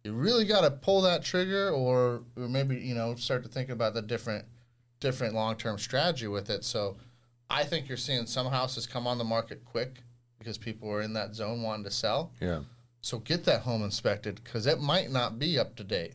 you 0.04 0.12
really 0.12 0.44
got 0.44 0.60
to 0.60 0.70
pull 0.70 1.00
that 1.02 1.24
trigger, 1.24 1.70
or, 1.70 2.22
or 2.36 2.48
maybe 2.48 2.76
you 2.76 2.94
know 2.94 3.14
start 3.14 3.42
to 3.42 3.48
think 3.48 3.70
about 3.70 3.94
the 3.94 4.02
different 4.02 4.44
different 5.00 5.34
long 5.34 5.56
term 5.56 5.78
strategy 5.78 6.26
with 6.26 6.50
it. 6.50 6.62
So 6.64 6.96
I 7.50 7.64
think 7.64 7.88
you're 7.88 7.96
seeing 7.96 8.26
some 8.26 8.46
houses 8.46 8.86
come 8.86 9.06
on 9.06 9.18
the 9.18 9.24
market 9.24 9.64
quick 9.64 10.02
because 10.38 10.58
people 10.58 10.90
are 10.90 11.00
in 11.00 11.14
that 11.14 11.34
zone 11.34 11.62
wanting 11.62 11.84
to 11.84 11.90
sell. 11.90 12.32
Yeah. 12.40 12.60
So 13.00 13.18
get 13.18 13.44
that 13.44 13.62
home 13.62 13.82
inspected 13.82 14.40
because 14.42 14.66
it 14.66 14.80
might 14.80 15.10
not 15.10 15.38
be 15.38 15.58
up 15.58 15.76
to 15.76 15.84
date. 15.84 16.14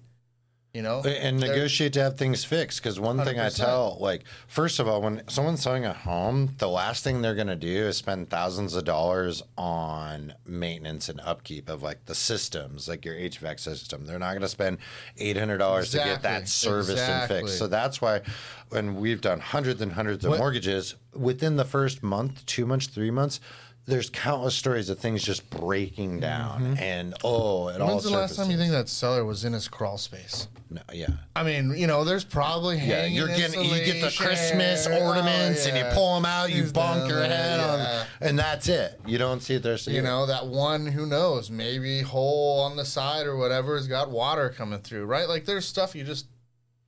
You 0.71 0.83
know, 0.83 1.01
and 1.01 1.39
negotiate 1.39 1.93
to 1.93 2.01
have 2.03 2.15
things 2.15 2.45
fixed 2.45 2.81
because 2.83 2.99
one 2.99 3.17
thing 3.25 3.39
I 3.39 3.49
tell 3.49 3.97
like 3.99 4.23
first 4.47 4.79
of 4.79 4.87
all 4.87 5.01
when 5.01 5.23
someone's 5.27 5.63
selling 5.63 5.83
a 5.83 5.93
home 5.93 6.53
the 6.59 6.67
last 6.69 7.03
thing 7.03 7.23
they're 7.23 7.33
going 7.33 7.47
to 7.47 7.55
do 7.55 7.87
is 7.87 7.97
spend 7.97 8.29
thousands 8.29 8.75
of 8.75 8.85
dollars 8.85 9.41
on 9.57 10.35
maintenance 10.45 11.09
and 11.09 11.19
upkeep 11.21 11.69
of 11.69 11.81
like 11.81 12.05
the 12.05 12.13
systems 12.13 12.87
like 12.87 13.03
your 13.03 13.15
hvac 13.15 13.59
system. 13.59 14.05
They're 14.05 14.19
not 14.19 14.29
going 14.33 14.43
to 14.43 14.47
spend 14.47 14.77
$800 15.19 15.91
to 15.91 15.97
get 15.97 16.21
that 16.21 16.47
serviced 16.47 16.91
Exactly. 16.91 17.37
and 17.37 17.45
fixed. 17.47 17.57
So 17.57 17.65
that's 17.65 17.99
why 17.99 18.21
when 18.69 18.95
we've 18.95 19.21
done 19.21 19.39
hundreds 19.39 19.81
and 19.81 19.91
hundreds 19.93 20.23
of 20.23 20.37
mortgages 20.37 20.93
within 21.15 21.55
the 21.55 21.65
first 21.65 22.03
month 22.03 22.45
two 22.45 22.67
months 22.67 22.85
three 22.85 23.09
months 23.09 23.39
there's 23.89 24.09
countless 24.09 24.55
stories 24.55 24.89
of 24.89 24.99
things 24.99 25.23
just 25.23 25.49
breaking 25.49 26.19
down 26.19 26.77
and 26.79 27.13
oh 27.23 27.67
it 27.69 27.81
all 27.81 27.89
When's 27.89 28.03
the 28.03 28.11
last 28.11 28.35
time 28.35 28.49
you 28.51 28.57
think 28.57 28.71
that 28.71 28.87
seller 28.89 29.25
was 29.25 29.43
in 29.45 29.53
his 29.53 29.67
crawl 29.67 29.97
space? 29.97 30.47
no, 30.69 30.81
yeah 30.93 31.07
I 31.35 31.43
mean, 31.43 31.75
you 31.75 31.87
know, 31.87 32.03
there's 32.03 32.23
probably 32.23 32.75
Yeah, 32.77 33.01
hanging 33.01 33.15
you're 33.17 33.27
getting 33.27 33.63
you 33.63 33.69
get 33.83 33.85
the 34.01 34.05
insulation. 34.07 34.25
Christmas 34.25 34.87
Oh, 34.89 35.07
ornaments 35.07 35.65
and 35.65 35.75
you 35.77 35.83
pull 35.93 36.15
them 36.15 36.25
out, 36.25 36.49
you 36.51 36.63
He's 36.63 36.71
bonk 36.71 36.99
down 36.99 37.09
your 37.09 37.23
head 37.23 37.59
yeah. 37.59 38.01
on, 38.21 38.27
and 38.27 38.37
that's 38.39 38.67
it. 38.67 38.99
You 39.05 39.17
don't 39.17 39.41
see 39.41 39.55
it 39.55 39.63
there. 39.63 39.77
So 39.77 39.91
You 39.91 40.01
know, 40.01 40.25
that 40.27 40.45
one 40.47 40.85
who 40.85 41.05
knows, 41.05 41.49
maybe 41.49 42.01
hole 42.01 42.61
on 42.61 42.75
the 42.77 42.85
side 42.85 43.25
or 43.25 43.35
whatever 43.37 43.75
has 43.77 43.87
got 43.87 44.11
water 44.11 44.49
coming 44.49 44.79
through, 44.81 45.05
right? 45.05 45.27
Like 45.27 45.45
there's 45.45 45.65
stuff 45.65 45.95
you 45.95 46.03
just 46.03 46.27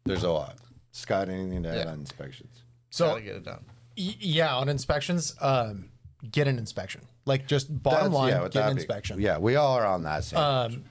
there's 0.06 0.24
a 0.24 0.30
lot. 0.32 0.58
Scott, 0.92 1.30
anything 1.30 1.64
to 1.64 1.70
add 1.70 1.86
Yeah. 1.86 1.92
on 1.92 2.00
inspections? 2.00 2.64
So 2.92 3.08
gotta 3.08 3.22
get 3.22 3.36
it 3.38 3.46
done. 3.46 3.64
Y- 3.98 4.16
yeah, 4.20 4.56
on 4.56 4.70
inspections, 4.70 5.34
um, 5.42 5.90
get 6.30 6.48
an 6.48 6.58
inspection. 6.58 7.02
Like 7.26 7.48
just 7.48 7.68
bottom 7.84 8.12
That's- 8.12 8.34
line, 8.34 8.44
with 8.44 8.54
get 8.54 8.68
an 8.68 8.76
be- 8.76 8.82
inspection. 8.82 9.20
Yeah, 9.22 9.38
we 9.38 9.56
all 9.56 9.76
are 9.78 9.86
on 9.86 10.04
that 10.04 10.24
same. 10.24 10.84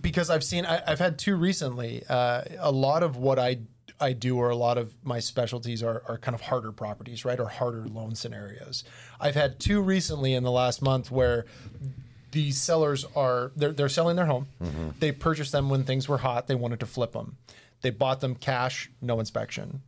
because 0.00 0.30
I've 0.30 0.44
seen 0.44 0.64
I, 0.66 0.82
I've 0.86 0.98
had 0.98 1.18
two 1.18 1.36
recently. 1.36 2.02
Uh, 2.08 2.42
a 2.58 2.70
lot 2.72 3.02
of 3.02 3.16
what 3.16 3.38
I 3.38 3.58
I 4.00 4.12
do, 4.14 4.36
or 4.36 4.50
a 4.50 4.56
lot 4.56 4.78
of 4.78 4.92
my 5.04 5.20
specialties 5.20 5.82
are, 5.82 6.02
are 6.08 6.18
kind 6.18 6.34
of 6.34 6.40
harder 6.40 6.72
properties, 6.72 7.24
right? 7.24 7.38
Or 7.38 7.46
harder 7.46 7.86
loan 7.86 8.14
scenarios. 8.16 8.82
I've 9.20 9.36
had 9.36 9.60
two 9.60 9.80
recently 9.80 10.34
in 10.34 10.42
the 10.42 10.50
last 10.50 10.82
month 10.82 11.10
where 11.10 11.46
these 12.32 12.60
sellers 12.60 13.04
are 13.14 13.52
they're, 13.56 13.72
they're 13.72 13.88
selling 13.88 14.16
their 14.16 14.26
home. 14.26 14.48
They 14.98 15.12
purchased 15.12 15.52
them 15.52 15.68
when 15.70 15.84
things 15.84 16.08
were 16.08 16.18
hot. 16.18 16.46
They 16.48 16.54
wanted 16.56 16.80
to 16.80 16.86
flip 16.86 17.12
them. 17.12 17.36
They 17.82 17.90
bought 17.90 18.20
them 18.20 18.34
cash, 18.34 18.90
no 19.00 19.20
inspection. 19.20 19.82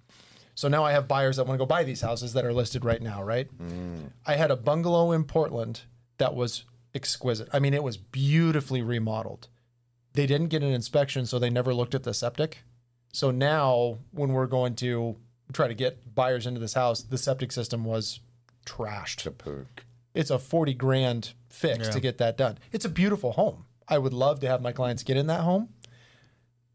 So 0.55 0.69
now 0.69 0.85
I 0.85 0.93
have 0.93 1.09
buyers 1.09 1.37
that 1.37 1.47
want 1.47 1.59
to 1.59 1.63
go 1.63 1.67
buy 1.67 1.83
these 1.85 2.01
houses 2.01 2.33
that 2.35 2.45
are 2.45 2.53
listed 2.53 2.85
right 2.85 3.03
now, 3.03 3.23
right? 3.23 3.49
Mm. 3.59 4.11
I 4.27 4.37
had 4.37 4.51
a 4.51 4.57
bungalow 4.57 5.11
in 5.13 5.25
Portland 5.25 5.83
that 6.19 6.35
was 6.35 6.65
exquisite. 6.95 7.49
I 7.53 7.59
mean, 7.59 7.75
it 7.75 7.83
was 7.83 7.97
beautifully 7.97 8.81
remodeled. 8.83 9.49
They 10.13 10.27
didn't 10.27 10.49
get 10.49 10.63
an 10.63 10.71
inspection, 10.73 11.27
so 11.27 11.39
they 11.41 11.51
never 11.51 11.75
looked 11.75 11.95
at 11.95 12.05
the 12.05 12.15
septic. 12.15 12.59
So 13.13 13.31
now, 13.33 13.99
when 14.13 14.33
we're 14.33 14.47
going 14.47 14.77
to 14.77 15.17
try 15.53 15.67
to 15.67 15.75
get 15.75 16.15
buyers 16.15 16.47
into 16.47 16.61
this 16.61 16.75
house, 16.75 17.03
the 17.03 17.19
septic 17.19 17.51
system 17.51 17.85
was 17.85 18.21
trashed. 18.65 19.25
It's 20.15 20.31
a 20.31 20.39
40 20.39 20.75
grand 20.75 21.33
fix 21.49 21.89
to 21.89 22.01
get 22.01 22.19
that 22.19 22.37
done. 22.39 22.59
It's 22.71 22.85
a 22.85 22.89
beautiful 22.89 23.33
home. 23.33 23.65
I 23.89 23.99
would 23.99 24.13
love 24.13 24.39
to 24.41 24.49
have 24.49 24.63
my 24.63 24.71
clients 24.73 25.03
get 25.03 25.17
in 25.17 25.27
that 25.27 25.41
home. 25.41 25.71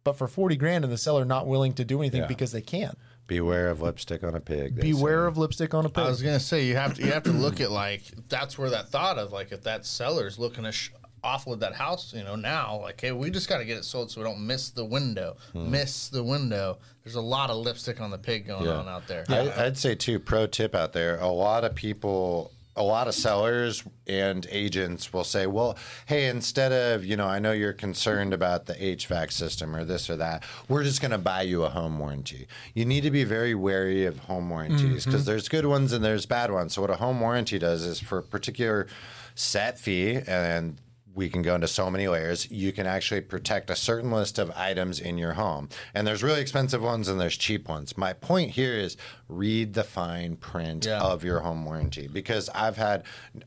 But 0.04 0.13
for 0.18 0.28
40 0.28 0.56
grand 0.58 0.84
and 0.84 0.92
the 0.94 0.98
seller 0.98 1.26
not 1.26 1.48
willing 1.48 1.74
to 1.74 1.86
do 1.86 2.00
anything 2.02 2.22
Yeah. 2.22 2.28
because 2.28 2.52
they 2.52 2.62
can't. 2.62 2.98
Beware 3.30 3.70
of 3.70 3.82
lipstick 3.82 4.24
on 4.24 4.36
a 4.36 4.39
pig. 4.42 4.76
they 4.76 4.82
Beware 4.82 5.24
say. 5.24 5.28
of 5.28 5.38
lipstick 5.38 5.74
on 5.74 5.86
a 5.86 5.89
pig. 5.89 6.04
I 6.04 6.10
was 6.10 6.22
gonna 6.22 6.39
say 6.39 6.65
you 6.65 6.76
have 6.76 6.96
to 6.96 7.04
you 7.06 7.12
have 7.13 7.24
to 7.24 7.32
look 7.32 7.62
at 7.62 7.72
like 7.72 8.02
that's 8.28 8.58
where 8.58 8.70
that 8.72 8.89
thought 8.89 9.18
of 9.18 9.32
like 9.32 9.52
if 9.54 9.63
that 9.63 9.86
seller's 9.86 10.38
looking 10.38 10.65
to 10.65 10.72
sh- 10.74 10.92
offload 11.24 11.60
that 11.60 11.76
house, 11.76 12.13
you 12.13 12.24
know, 12.24 12.36
now 12.36 12.80
like 12.82 13.00
hey, 13.00 13.12
we 13.12 13.30
just 13.30 13.48
got 13.48 13.60
to 13.60 13.65
get 13.65 13.78
it 13.78 13.86
sold 13.86 14.10
so 14.12 14.20
we 14.22 14.26
don't 14.26 14.46
miss 14.46 14.70
the 14.72 14.84
window, 14.86 15.38
hmm. 15.54 15.70
miss 15.72 16.10
the 16.10 16.24
window. 16.24 16.78
There's 17.04 17.15
a 17.15 17.22
lot 17.22 17.50
of 17.50 17.58
lipstick 17.58 18.02
on 18.02 18.12
the 18.12 18.18
pig 18.18 18.48
going 18.48 18.65
Yeah. 18.65 18.78
on 18.78 18.88
out 18.88 19.08
there. 19.08 19.26
I, 19.30 19.65
I'd 19.65 19.78
say 19.78 19.96
too. 19.96 20.20
Pro 20.20 20.48
tip 20.48 20.74
out 20.76 20.94
there: 20.94 21.18
a 21.20 21.28
lot 21.28 21.63
of 21.63 21.76
people, 21.76 22.52
a 22.80 22.84
lot 22.84 23.10
of 23.10 23.13
sellers 23.13 23.84
and 24.08 24.48
agents 24.50 25.12
will 25.12 25.26
say, 25.26 25.46
"Well, 25.46 25.78
hey, 26.06 26.30
instead 26.30 26.72
of 26.72 27.06
you 27.06 27.18
know, 27.18 27.28
I 27.28 27.38
know 27.38 27.52
you're 27.52 27.74
concerned 27.74 28.34
about 28.34 28.65
the 28.65 28.74
HVAC 28.74 29.32
system 29.32 29.76
or 29.76 29.84
this 29.84 30.10
or 30.10 30.15
that, 30.15 30.44
we're 30.70 30.84
just 30.84 31.02
going 31.02 31.12
to 31.12 31.18
buy 31.18 31.42
you 31.42 31.63
a 31.63 31.70
home 31.70 32.00
warranty." 32.00 32.48
You 32.74 32.86
need 32.86 33.02
to 33.02 33.12
be 33.12 33.26
very 33.26 33.54
wary 33.54 34.06
of 34.06 34.20
home 34.20 34.50
warranties 34.50 34.80
mm-hmm. 34.82 35.12
because 35.12 35.26
there's 35.26 35.50
good 35.50 35.65
ones 35.65 35.92
and 35.92 36.04
there's 36.04 36.26
bad 36.26 36.52
ones. 36.52 36.74
So 36.74 36.82
what 36.82 36.89
a 36.89 36.96
home 36.96 37.20
warranty 37.20 37.60
does 37.60 37.84
is 37.84 38.00
for 38.00 38.20
a 38.20 38.24
particular 38.24 38.88
set 39.36 39.78
fee 39.78 40.20
and 40.26 40.78
we 41.15 41.30
can 41.30 41.41
go 41.41 41.56
into 41.56 41.67
so 41.67 41.89
many 41.89 42.08
layers. 42.08 42.50
You 42.52 42.72
can 42.72 42.86
actually 42.86 43.22
protect 43.22 43.69
a 43.69 43.76
certain 43.76 44.12
list 44.12 44.38
of 44.39 44.52
items 44.56 45.00
in 45.00 45.17
your 45.17 45.34
home. 45.34 45.69
And 45.93 46.06
there's 46.08 46.24
really 46.24 46.41
expensive 46.41 46.82
ones 46.82 47.08
and 47.08 47.19
there's 47.19 47.36
cheap 47.38 47.67
ones. 47.67 47.98
My 47.98 48.13
point 48.13 48.52
here 48.52 48.74
is 48.74 48.95
read 49.28 49.74
the 49.74 49.84
fine 49.84 50.36
print 50.36 50.86
Yeah. 50.86 51.02
of 51.02 51.24
your 51.24 51.39
home 51.41 51.65
warranty 51.65 52.08
because 52.08 52.50
I've 52.56 52.78
had, 52.78 53.04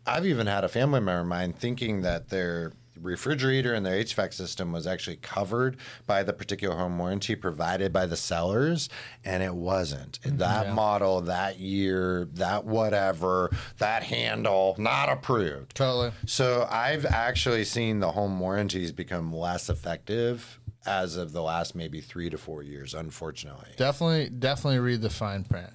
I've 0.07 0.27
even 0.27 0.47
had 0.47 0.65
a 0.65 0.69
family 0.69 1.01
member 1.01 1.21
of 1.21 1.27
mine 1.27 1.53
thinking 1.53 2.03
that 2.03 2.29
their 2.29 2.73
refrigerator 3.03 3.75
and 3.75 3.85
their 3.85 4.03
HVAC 4.03 4.33
system 4.33 4.73
was 4.73 4.87
actually 4.87 5.17
covered 5.17 5.77
by 6.07 6.23
the 6.23 6.33
particular 6.33 6.77
home 6.77 6.99
warranty 6.99 7.35
provided 7.35 7.93
by 7.93 8.07
the 8.07 8.17
sellers, 8.17 8.89
and 9.25 9.43
it 9.43 9.55
wasn't. 9.55 10.21
Mm-hmm. 10.21 10.39
That 10.39 10.73
model, 10.73 11.21
that 11.23 11.59
year, 11.59 12.29
that 12.35 12.65
whatever, 12.65 13.51
that 13.79 14.05
handle, 14.05 14.75
not 14.79 15.09
approved. 15.09 15.75
Totally. 15.75 16.13
So 16.27 16.67
I've 16.71 17.07
actually 17.07 17.65
seen 17.65 18.01
the 18.01 18.13
home 18.13 18.39
warranties 18.39 18.93
become 18.93 19.33
less 19.33 19.69
effective 19.69 20.61
as 20.85 21.17
of 21.17 21.33
the 21.33 21.43
last 21.43 21.75
maybe 21.75 22.01
three 22.01 22.29
to 22.31 22.39
four 22.39 22.63
years, 22.63 22.95
unfortunately. 22.95 23.71
Definitely, 23.77 24.31
definitely 24.31 24.81
read 24.81 25.01
the 25.01 25.11
fine 25.11 25.45
print. 25.45 25.71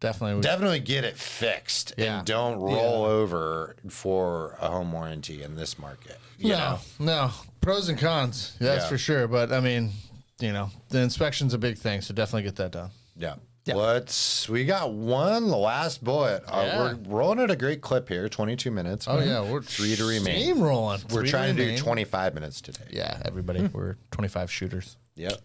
Definitely. 0.00 0.42
Definitely 0.42 0.80
get 0.80 1.04
it 1.04 1.16
fixed 1.16 1.94
Yeah. 1.96 2.18
and 2.18 2.26
don't 2.26 2.60
roll 2.60 3.04
over 3.04 3.76
for 3.88 4.56
a 4.60 4.68
home 4.68 4.92
warranty 4.92 5.42
in 5.42 5.56
this 5.56 5.78
market. 5.78 6.18
You 6.38 6.50
no, 6.50 6.58
know? 6.58 6.78
no. 6.98 7.30
Pros 7.60 7.88
and 7.88 7.98
cons, 7.98 8.54
that's 8.58 8.84
Yeah. 8.84 8.88
for 8.88 8.98
sure. 8.98 9.26
But 9.28 9.52
I 9.52 9.60
mean, 9.60 9.92
you 10.40 10.52
know, 10.52 10.70
the 10.90 10.98
inspection's 11.00 11.54
a 11.54 11.58
big 11.58 11.78
thing, 11.78 12.02
so 12.02 12.12
definitely 12.12 12.42
get 12.42 12.56
that 12.56 12.72
done. 12.72 12.90
Yeah. 13.16 13.36
Yeah. 13.64 13.76
Let's. 13.76 14.46
We 14.46 14.66
got 14.66 14.92
one 14.92 15.48
last 15.48 16.04
bullet. 16.04 16.44
Uh, 16.46 16.64
Yeah. 16.66 16.78
we're 16.80 16.94
rolling 17.16 17.40
at 17.40 17.50
a 17.50 17.56
great 17.56 17.80
clip 17.80 18.10
here. 18.10 18.28
Twenty-two 18.28 18.70
minutes. 18.70 19.06
Oh 19.08 19.20
yeah, 19.20 19.40
we're 19.40 19.62
three 19.62 19.96
to 19.96 20.04
remain. 20.04 20.54
Steamrolling. 20.54 21.10
We're 21.10 21.20
Three 21.22 21.30
trying 21.30 21.56
to 21.56 21.64
do 21.70 21.78
twenty-five 21.78 22.34
minutes 22.34 22.60
today. 22.60 22.84
Yeah, 22.90 23.22
everybody, 23.24 23.62
we're 23.72 23.96
25 24.10 24.52
shooters. 24.52 24.98
Yep. 25.16 25.40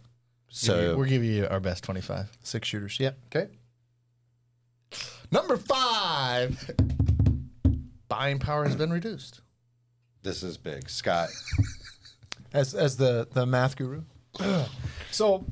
So 0.50 0.92
So 0.92 0.98
we're 0.98 1.06
giving 1.06 1.30
you 1.30 1.48
our 1.48 1.62
best 1.62 1.86
25. 1.86 2.28
Six 2.44 2.68
shooters. 2.68 3.00
Yeah. 3.00 3.12
Okay. 3.34 3.48
Number 5.32 5.58
five, 5.58 6.72
buying 8.08 8.40
power 8.40 8.66
has 8.66 8.76
been 8.76 8.92
reduced. 8.92 9.42
this 10.24 10.44
is 10.44 10.58
big, 10.58 10.90
Scott. 10.90 11.30
as 12.54 12.74
as 12.74 12.98
the 12.98 13.28
the 13.32 13.46
math 13.46 13.76
guru. 13.76 14.04
so 15.12 15.46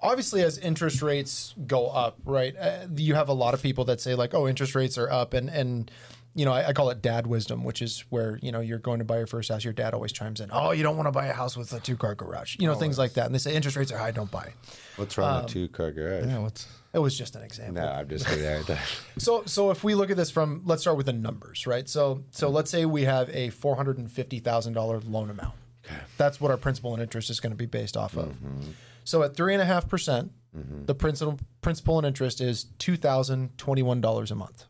obviously 0.00 0.42
as 0.42 0.58
interest 0.58 1.02
rates 1.02 1.54
go 1.66 1.86
up, 1.88 2.18
right? 2.24 2.56
Uh, 2.56 2.86
you 2.96 3.14
have 3.14 3.28
a 3.28 3.32
lot 3.32 3.54
of 3.54 3.62
people 3.62 3.84
that 3.86 4.00
say 4.00 4.14
like, 4.14 4.34
"Oh, 4.34 4.48
interest 4.48 4.74
rates 4.74 4.98
are 4.98 5.10
up," 5.10 5.34
and 5.34 5.48
and 5.48 5.90
you 6.34 6.44
know, 6.44 6.52
I, 6.52 6.68
I 6.68 6.72
call 6.72 6.90
it 6.90 7.02
dad 7.02 7.26
wisdom, 7.26 7.64
which 7.64 7.82
is 7.82 8.04
where 8.10 8.38
you 8.42 8.50
know 8.52 8.60
you're 8.60 8.78
going 8.78 8.98
to 9.00 9.04
buy 9.04 9.18
your 9.18 9.26
first 9.26 9.50
house. 9.50 9.62
Your 9.64 9.72
dad 9.72 9.94
always 9.94 10.12
chimes 10.12 10.40
in, 10.40 10.50
"Oh, 10.52 10.72
you 10.72 10.82
don't 10.82 10.96
want 10.96 11.06
to 11.06 11.12
buy 11.12 11.26
a 11.26 11.32
house 11.32 11.56
with 11.56 11.72
a 11.72 11.80
two 11.80 11.96
car 11.96 12.14
garage," 12.16 12.56
you 12.58 12.66
know, 12.66 12.74
things 12.74 12.98
like 12.98 13.14
that. 13.14 13.26
And 13.26 13.34
they 13.34 13.38
say 13.38 13.54
interest 13.54 13.76
rates 13.76 13.92
are 13.92 13.98
high, 13.98 14.10
don't 14.10 14.30
buy. 14.30 14.52
What's 14.96 15.16
wrong 15.16 15.36
Um, 15.38 15.42
with 15.44 15.52
two-car 15.52 15.92
garage? 15.92 16.26
Yeah, 16.26 16.38
what's 16.38 16.66
It 16.92 16.98
was 16.98 17.16
just 17.16 17.36
an 17.36 17.42
example. 17.42 17.82
No, 17.82 17.88
I'm 17.88 18.08
just 18.08 18.26
kidding. 18.26 18.64
So 19.18 19.42
so 19.46 19.70
if 19.70 19.84
we 19.84 19.94
look 19.94 20.10
at 20.10 20.16
this 20.16 20.30
from 20.30 20.62
let's 20.64 20.82
start 20.82 20.96
with 20.96 21.06
the 21.06 21.12
numbers, 21.12 21.66
right? 21.66 21.88
So 21.88 22.24
so 22.30 22.48
let's 22.48 22.70
say 22.70 22.84
we 22.84 23.04
have 23.04 23.30
a 23.30 23.50
four 23.50 23.76
hundred 23.76 23.98
and 23.98 24.10
fifty 24.10 24.38
thousand 24.40 24.72
dollar 24.72 25.00
loan 25.00 25.30
amount. 25.30 25.54
Okay. 25.86 25.96
That's 26.16 26.40
what 26.40 26.50
our 26.50 26.56
principal 26.56 26.92
and 26.92 27.02
interest 27.02 27.30
is 27.30 27.40
going 27.40 27.52
to 27.52 27.56
be 27.56 27.66
based 27.66 27.96
off 27.96 28.16
of. 28.16 28.30
Mm-hmm. 28.30 28.70
So 29.04 29.22
at 29.22 29.36
three 29.36 29.54
and 29.54 29.62
a 29.62 29.64
half 29.64 29.88
percent, 29.88 30.32
mm-hmm. 30.56 30.84
the 30.86 30.94
principal 30.94 31.38
principal 31.62 31.98
and 31.98 32.06
interest 32.06 32.40
is 32.40 32.64
two 32.78 32.96
thousand 32.96 33.56
twenty 33.56 33.82
one 33.82 34.00
dollars 34.00 34.30
a 34.30 34.34
month. 34.34 34.64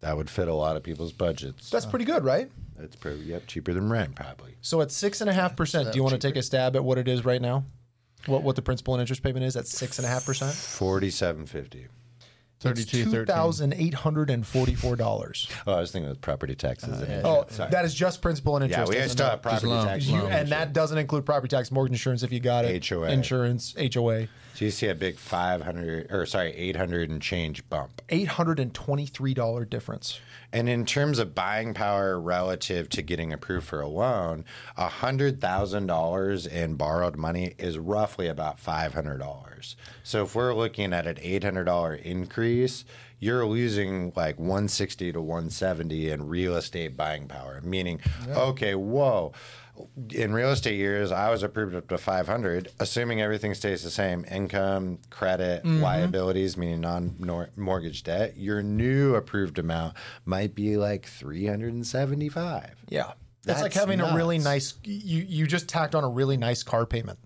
that 0.00 0.16
would 0.16 0.30
fit 0.30 0.48
a 0.48 0.54
lot 0.54 0.76
of 0.76 0.82
people's 0.82 1.12
budgets. 1.12 1.70
That's 1.70 1.86
pretty 1.86 2.04
good, 2.04 2.24
right? 2.24 2.50
That's 2.78 2.96
pretty 2.96 3.22
yep, 3.22 3.46
cheaper 3.46 3.74
than 3.74 3.90
rent 3.90 4.14
probably. 4.14 4.54
So 4.62 4.80
at 4.80 4.90
six 4.90 5.20
and 5.20 5.28
a 5.28 5.32
half 5.32 5.56
percent, 5.56 5.92
do 5.92 5.96
you 5.96 6.02
want 6.02 6.14
to 6.14 6.26
take 6.28 6.36
a 6.36 6.42
stab 6.42 6.76
at 6.76 6.84
what 6.84 6.96
it 6.96 7.08
is 7.08 7.24
right 7.24 7.42
now? 7.42 7.64
What 8.26 8.42
what 8.42 8.56
the 8.56 8.62
principal 8.62 8.94
and 8.94 9.00
interest 9.00 9.22
payment 9.22 9.44
is 9.44 9.56
at 9.56 9.66
six 9.66 9.98
and 9.98 10.06
a 10.06 10.08
half 10.08 10.26
percent? 10.26 10.54
Forty-seven 10.54 11.46
fifty. 11.46 11.86
32, 12.60 13.04
Two 13.04 13.10
13. 13.10 13.26
thousand 13.26 13.72
eight 13.74 13.94
hundred 13.94 14.30
and 14.30 14.46
forty 14.46 14.74
four 14.74 14.96
dollars. 14.96 15.48
Oh, 15.66 15.74
I 15.74 15.80
was 15.80 15.92
thinking 15.92 16.10
of 16.10 16.20
property 16.20 16.54
taxes. 16.54 17.00
Uh, 17.00 17.06
and 17.08 17.26
Oh, 17.26 17.46
Sorry. 17.50 17.70
that 17.70 17.84
is 17.84 17.94
just 17.94 18.20
principal 18.20 18.56
and 18.56 18.64
interest. 18.64 18.92
yeah, 18.92 18.98
we 18.98 19.02
isn't 19.02 19.10
still 19.16 19.28
have 19.30 19.42
property 19.42 19.66
loan. 19.68 19.86
tax. 19.86 20.06
You, 20.06 20.16
and 20.26 20.48
that 20.48 20.72
doesn't 20.72 20.98
include 20.98 21.24
property 21.24 21.48
tax, 21.54 21.70
mortgage 21.70 21.92
insurance 21.92 22.22
if 22.22 22.32
you 22.32 22.40
got 22.40 22.64
it, 22.64 22.84
HOA. 22.88 23.08
insurance, 23.10 23.74
HOA. 23.94 24.26
So 24.54 24.64
you 24.64 24.70
see 24.72 24.88
a 24.88 24.94
big 24.94 25.16
five 25.18 25.62
hundred 25.62 26.10
or 26.10 26.26
sorry, 26.26 26.52
eight 26.52 26.74
hundred 26.74 27.10
and 27.10 27.22
change 27.22 27.68
bump. 27.68 28.02
Eight 28.08 28.26
hundred 28.28 28.58
and 28.58 28.74
twenty-three 28.74 29.34
dollar 29.34 29.64
difference. 29.64 30.18
And 30.50 30.66
in 30.68 30.86
terms 30.86 31.18
of 31.18 31.34
buying 31.34 31.74
power 31.74 32.18
relative 32.18 32.88
to 32.90 33.02
getting 33.02 33.32
approved 33.34 33.66
for 33.66 33.80
a 33.82 33.86
loan, 33.86 34.44
hundred 34.76 35.40
thousand 35.40 35.86
dollars 35.86 36.46
in 36.46 36.74
borrowed 36.74 37.16
money 37.16 37.54
is 37.58 37.78
roughly 37.78 38.26
about 38.28 38.58
five 38.58 38.94
hundred 38.94 39.18
dollars. 39.18 39.76
So 40.02 40.24
if 40.24 40.34
we're 40.34 40.54
looking 40.54 40.92
at 40.92 41.06
an 41.06 41.18
eight 41.20 41.44
hundred 41.44 41.64
dollar 41.64 41.94
increase, 41.94 42.47
you're 43.20 43.44
losing 43.46 44.12
like 44.16 44.38
one 44.38 44.68
sixty 44.68 45.12
to 45.12 45.20
one 45.20 45.50
seventy 45.50 46.10
in 46.10 46.28
real 46.28 46.56
estate 46.56 46.96
buying 46.96 47.26
power. 47.26 47.60
Meaning, 47.62 48.00
okay, 48.28 48.74
whoa. 48.74 49.32
In 50.10 50.32
real 50.32 50.50
estate 50.50 50.76
years, 50.76 51.12
I 51.12 51.30
was 51.30 51.44
approved 51.44 51.76
up 51.76 51.86
to 51.90 51.98
500, 51.98 52.72
assuming 52.80 53.22
everything 53.22 53.54
stays 53.54 53.84
the 53.84 53.92
same 53.92 54.24
income, 54.28 54.98
credit, 55.08 55.62
mm-hmm. 55.62 55.80
liabilities, 55.80 56.56
meaning 56.56 56.80
non 56.80 57.48
mortgage 57.56 58.02
debt. 58.02 58.36
Your 58.36 58.60
new 58.60 59.14
approved 59.14 59.56
amount 59.58 59.94
might 60.24 60.56
be 60.56 60.76
like 60.76 61.06
375. 61.06 62.74
Yeah, 62.88 63.12
that's, 63.48 63.60
That's 63.60 63.62
like 63.62 63.72
having 63.72 64.00
a 64.00 64.14
really 64.14 64.38
nice. 64.38 64.74
You 64.84 65.24
you 65.28 65.46
just 65.46 65.68
tacked 65.68 65.94
on 65.94 66.04
a 66.04 66.08
really 66.08 66.36
nice 66.36 66.62
car 66.62 66.84
payment. 66.84 67.18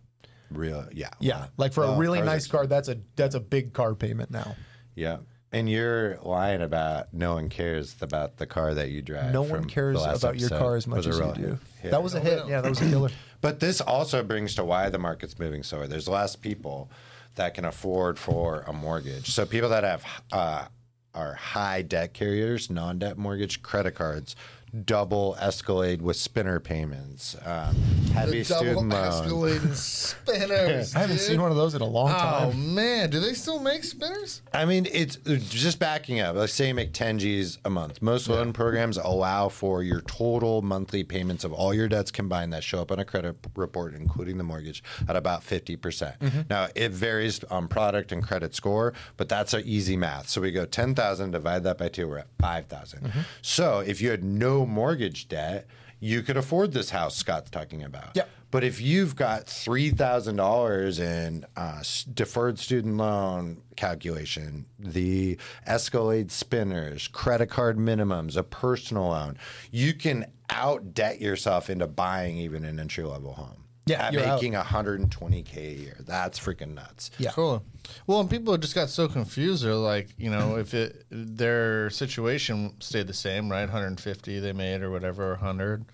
Real, 0.50 0.86
yeah. 0.92 1.10
Yeah, 1.20 1.46
like 1.56 1.72
for 1.72 1.84
a 1.84 1.96
really 1.96 2.20
nice 2.20 2.46
car, 2.46 2.66
that's 2.66 2.88
a 2.88 2.98
that's 3.16 3.34
a 3.34 3.40
big 3.40 3.72
car 3.72 3.94
payment 3.94 4.30
now. 4.30 4.54
Yeah. 4.94 5.18
And 5.54 5.68
you're 5.68 6.16
lying 6.22 6.62
about 6.62 7.12
no 7.12 7.34
one 7.34 7.50
cares 7.50 7.94
about 8.00 8.38
the 8.38 8.46
car 8.46 8.72
that 8.72 8.90
you 8.90 9.02
drive. 9.02 9.32
No 9.32 9.42
one 9.42 9.66
cares 9.66 10.02
about 10.02 10.38
your 10.38 10.48
car 10.48 10.76
as 10.76 10.86
much 10.86 11.06
as 11.06 11.18
you 11.18 11.32
do. 11.34 11.58
Yeah. 11.84 11.90
That 11.90 12.02
was 12.02 12.14
a 12.14 12.20
hit. 12.20 12.46
Yeah, 12.46 12.62
that 12.62 12.70
was 12.70 12.80
a 12.80 12.88
killer. 12.88 13.10
But 13.42 13.58
this 13.58 13.80
also 13.80 14.22
brings 14.22 14.54
to 14.54 14.64
why 14.64 14.88
the 14.88 15.00
market's 15.00 15.36
moving 15.36 15.64
slower. 15.64 15.88
There's 15.88 16.08
less 16.08 16.36
people 16.36 16.88
that 17.34 17.54
can 17.54 17.64
afford 17.64 18.16
for 18.16 18.60
a 18.68 18.72
mortgage. 18.72 19.30
So 19.32 19.44
people 19.44 19.68
that 19.70 19.82
have 19.82 20.04
uh, 20.30 20.66
are 21.12 21.34
high 21.34 21.82
debt 21.82 22.14
carriers, 22.14 22.70
non-debt 22.70 23.18
mortgage 23.18 23.60
credit 23.60 23.96
cards, 23.96 24.36
double 24.84 25.36
Escalade 25.38 26.00
with 26.00 26.16
spinner 26.16 26.58
payments, 26.58 27.36
um, 27.44 27.74
heavy 28.14 28.42
The 28.42 28.48
double 28.48 28.64
student 28.66 28.88
loans. 28.88 29.14
escalating 29.20 29.74
spinners. 29.74 30.96
I 30.96 31.00
haven't 31.00 31.16
dude. 31.16 31.26
seen 31.26 31.42
one 31.42 31.50
of 31.50 31.56
those 31.56 31.74
in 31.74 31.82
a 31.82 31.86
long 31.86 32.08
time. 32.08 32.48
Oh 32.48 32.52
man, 32.56 33.10
do 33.10 33.20
they 33.20 33.34
still 33.34 33.60
make 33.60 33.84
spinners? 33.84 34.40
I 34.54 34.64
mean, 34.64 34.86
it's 34.90 35.16
just 35.16 35.78
backing 35.78 36.20
up. 36.20 36.36
Let's 36.36 36.54
say 36.54 36.68
you 36.68 36.74
make 36.74 36.92
10 36.92 37.18
G's 37.18 37.58
a 37.64 37.70
month. 37.70 38.00
Most 38.00 38.28
loan 38.28 38.52
programs 38.52 38.96
allow 38.96 39.48
for 39.48 39.82
your 39.82 40.00
total 40.02 40.62
monthly 40.62 41.04
payments 41.04 41.44
of 41.44 41.52
all 41.52 41.74
your 41.74 41.88
debts 41.88 42.10
combined 42.10 42.52
that 42.52 42.64
show 42.64 42.80
up 42.80 42.90
on 42.90 42.98
a 42.98 43.04
credit 43.04 43.36
report, 43.56 43.94
including 43.94 44.38
the 44.38 44.44
mortgage, 44.44 44.82
at 45.08 45.16
about 45.16 45.42
50%. 45.42 45.80
percent 45.80 46.48
Now, 46.48 46.68
it 46.74 46.92
varies 46.92 47.42
on 47.44 47.68
product 47.68 48.12
and 48.12 48.22
credit 48.22 48.54
score, 48.54 48.94
but 49.16 49.28
that's 49.28 49.52
our 49.54 49.60
easy 49.60 49.96
math. 49.96 50.28
So 50.28 50.40
we 50.40 50.50
go 50.50 50.64
10,000, 50.64 51.30
divide 51.30 51.62
that 51.64 51.76
by 51.78 51.88
two, 51.88 52.08
we're 52.08 52.18
at 52.18 52.28
5,000. 52.40 53.12
So 53.42 53.80
if 53.80 54.00
you 54.00 54.10
had 54.10 54.24
no 54.24 54.61
mortgage 54.66 55.28
debt, 55.28 55.66
you 56.00 56.22
could 56.22 56.36
afford 56.36 56.72
this 56.72 56.90
house 56.90 57.16
Scott's 57.16 57.50
talking 57.50 57.82
about. 57.82 58.16
Yep. 58.16 58.28
But 58.50 58.64
if 58.64 58.80
you've 58.82 59.16
got 59.16 59.46
three 59.46 59.90
thousand 59.90 60.36
dollars 60.36 60.98
in 60.98 61.46
uh, 61.56 61.82
deferred 62.12 62.58
student 62.58 62.98
loan 62.98 63.62
calculation, 63.76 64.66
the 64.78 65.38
Escalade 65.66 66.30
spinners, 66.30 67.08
credit 67.08 67.46
card 67.46 67.78
minimums, 67.78 68.36
a 68.36 68.42
personal 68.42 69.08
loan, 69.08 69.38
you 69.70 69.94
can 69.94 70.26
out 70.50 70.92
debt 70.92 71.20
yourself 71.20 71.70
into 71.70 71.86
buying 71.86 72.36
even 72.36 72.64
an 72.64 72.78
entry 72.78 73.04
level 73.04 73.32
home. 73.32 73.64
Yeah, 73.86 74.06
at 74.06 74.12
you're 74.12 74.24
out. 74.24 74.40
making 74.40 74.52
120k 74.52 75.56
a 75.56 75.74
year. 75.74 75.96
That's 76.00 76.38
freaking 76.38 76.74
nuts. 76.74 77.10
Yeah. 77.18 77.32
Cool. 77.32 77.64
Well, 78.06 78.20
and 78.20 78.30
people 78.30 78.56
just 78.56 78.74
got 78.74 78.88
so 78.88 79.08
confused. 79.08 79.64
They're 79.64 79.74
like, 79.74 80.10
you 80.16 80.30
know, 80.30 80.56
if 80.56 80.72
it 80.72 81.04
their 81.10 81.90
situation 81.90 82.74
stayed 82.80 83.08
the 83.08 83.14
same, 83.14 83.50
right? 83.50 83.62
150 83.62 84.38
they 84.38 84.52
made 84.52 84.82
or 84.82 84.90
whatever, 84.90 85.30
100, 85.30 85.84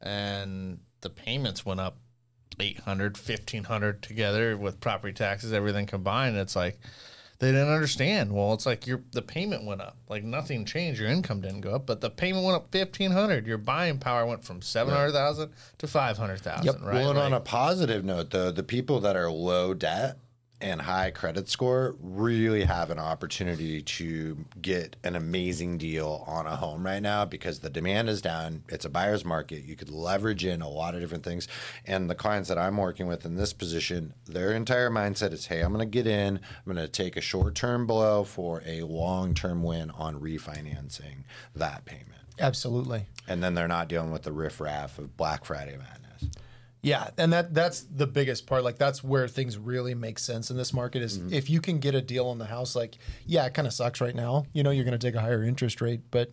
and 0.00 0.78
the 1.00 1.10
payments 1.10 1.66
went 1.66 1.80
up 1.80 1.96
800, 2.60 3.16
1500 3.16 4.02
together 4.02 4.56
with 4.56 4.78
property 4.80 5.12
taxes, 5.12 5.52
everything 5.52 5.86
combined. 5.86 6.36
It's 6.36 6.54
like 6.54 6.78
they 7.42 7.50
didn't 7.50 7.72
understand. 7.72 8.32
Well, 8.32 8.52
it's 8.52 8.66
like 8.66 8.86
your 8.86 9.02
the 9.10 9.20
payment 9.20 9.64
went 9.64 9.80
up, 9.80 9.96
like 10.08 10.22
nothing 10.22 10.64
changed. 10.64 11.00
Your 11.00 11.10
income 11.10 11.40
didn't 11.40 11.62
go 11.62 11.74
up, 11.74 11.86
but 11.86 12.00
the 12.00 12.08
payment 12.08 12.44
went 12.44 12.54
up 12.54 12.72
1500. 12.72 13.48
Your 13.48 13.58
buying 13.58 13.98
power 13.98 14.24
went 14.24 14.44
from 14.44 14.62
700,000 14.62 15.50
to 15.78 15.86
500,000. 15.88 16.64
Yep. 16.64 16.76
Right. 16.80 16.94
well, 16.94 17.10
and 17.10 17.18
on 17.18 17.32
a 17.32 17.40
positive 17.40 18.04
note, 18.04 18.30
though, 18.30 18.52
the 18.52 18.62
people 18.62 19.00
that 19.00 19.16
are 19.16 19.28
low 19.28 19.74
debt 19.74 20.18
and 20.62 20.80
high 20.80 21.10
credit 21.10 21.48
score 21.48 21.96
really 22.00 22.64
have 22.64 22.90
an 22.90 22.98
opportunity 22.98 23.82
to 23.82 24.44
get 24.60 24.96
an 25.02 25.16
amazing 25.16 25.76
deal 25.76 26.24
on 26.26 26.46
a 26.46 26.56
home 26.56 26.86
right 26.86 27.02
now 27.02 27.24
because 27.24 27.58
the 27.58 27.68
demand 27.68 28.08
is 28.08 28.22
down. 28.22 28.62
It's 28.68 28.84
a 28.84 28.88
buyer's 28.88 29.24
market. 29.24 29.64
You 29.64 29.76
could 29.76 29.90
leverage 29.90 30.44
in 30.44 30.62
a 30.62 30.68
lot 30.68 30.94
of 30.94 31.00
different 31.00 31.24
things. 31.24 31.48
And 31.84 32.08
the 32.08 32.14
clients 32.14 32.48
that 32.48 32.58
I'm 32.58 32.76
working 32.76 33.08
with 33.08 33.26
in 33.26 33.34
this 33.34 33.52
position, 33.52 34.14
their 34.26 34.52
entire 34.52 34.88
mindset 34.88 35.32
is 35.32 35.46
hey, 35.46 35.60
I'm 35.60 35.72
going 35.72 35.80
to 35.80 35.90
get 35.90 36.06
in, 36.06 36.36
I'm 36.38 36.72
going 36.72 36.76
to 36.76 36.88
take 36.88 37.16
a 37.16 37.20
short 37.20 37.54
term 37.54 37.86
blow 37.86 38.22
for 38.22 38.62
a 38.64 38.82
long 38.82 39.34
term 39.34 39.62
win 39.62 39.90
on 39.90 40.20
refinancing 40.20 41.24
that 41.56 41.84
payment. 41.84 42.08
Absolutely. 42.38 43.06
And 43.28 43.42
then 43.42 43.54
they're 43.54 43.68
not 43.68 43.88
dealing 43.88 44.10
with 44.10 44.22
the 44.22 44.32
riffraff 44.32 44.98
of 44.98 45.16
Black 45.16 45.44
Friday 45.44 45.76
madness. 45.76 46.11
Yeah, 46.82 47.10
and 47.16 47.32
that 47.32 47.54
that's 47.54 47.82
the 47.82 48.08
biggest 48.08 48.46
part. 48.46 48.64
Like 48.64 48.76
that's 48.76 49.04
where 49.04 49.28
things 49.28 49.56
really 49.56 49.94
make 49.94 50.18
sense 50.18 50.50
in 50.50 50.56
this 50.56 50.72
market 50.72 51.00
is 51.02 51.18
mm-hmm. 51.18 51.32
if 51.32 51.48
you 51.48 51.60
can 51.60 51.78
get 51.78 51.94
a 51.94 52.02
deal 52.02 52.26
on 52.26 52.38
the 52.38 52.44
house. 52.44 52.74
Like, 52.74 52.96
yeah, 53.24 53.46
it 53.46 53.54
kind 53.54 53.68
of 53.68 53.72
sucks 53.72 54.00
right 54.00 54.14
now. 54.14 54.46
You 54.52 54.64
know, 54.64 54.70
you're 54.70 54.84
going 54.84 54.98
to 54.98 55.06
take 55.06 55.14
a 55.14 55.20
higher 55.20 55.44
interest 55.44 55.80
rate, 55.80 56.00
but 56.10 56.30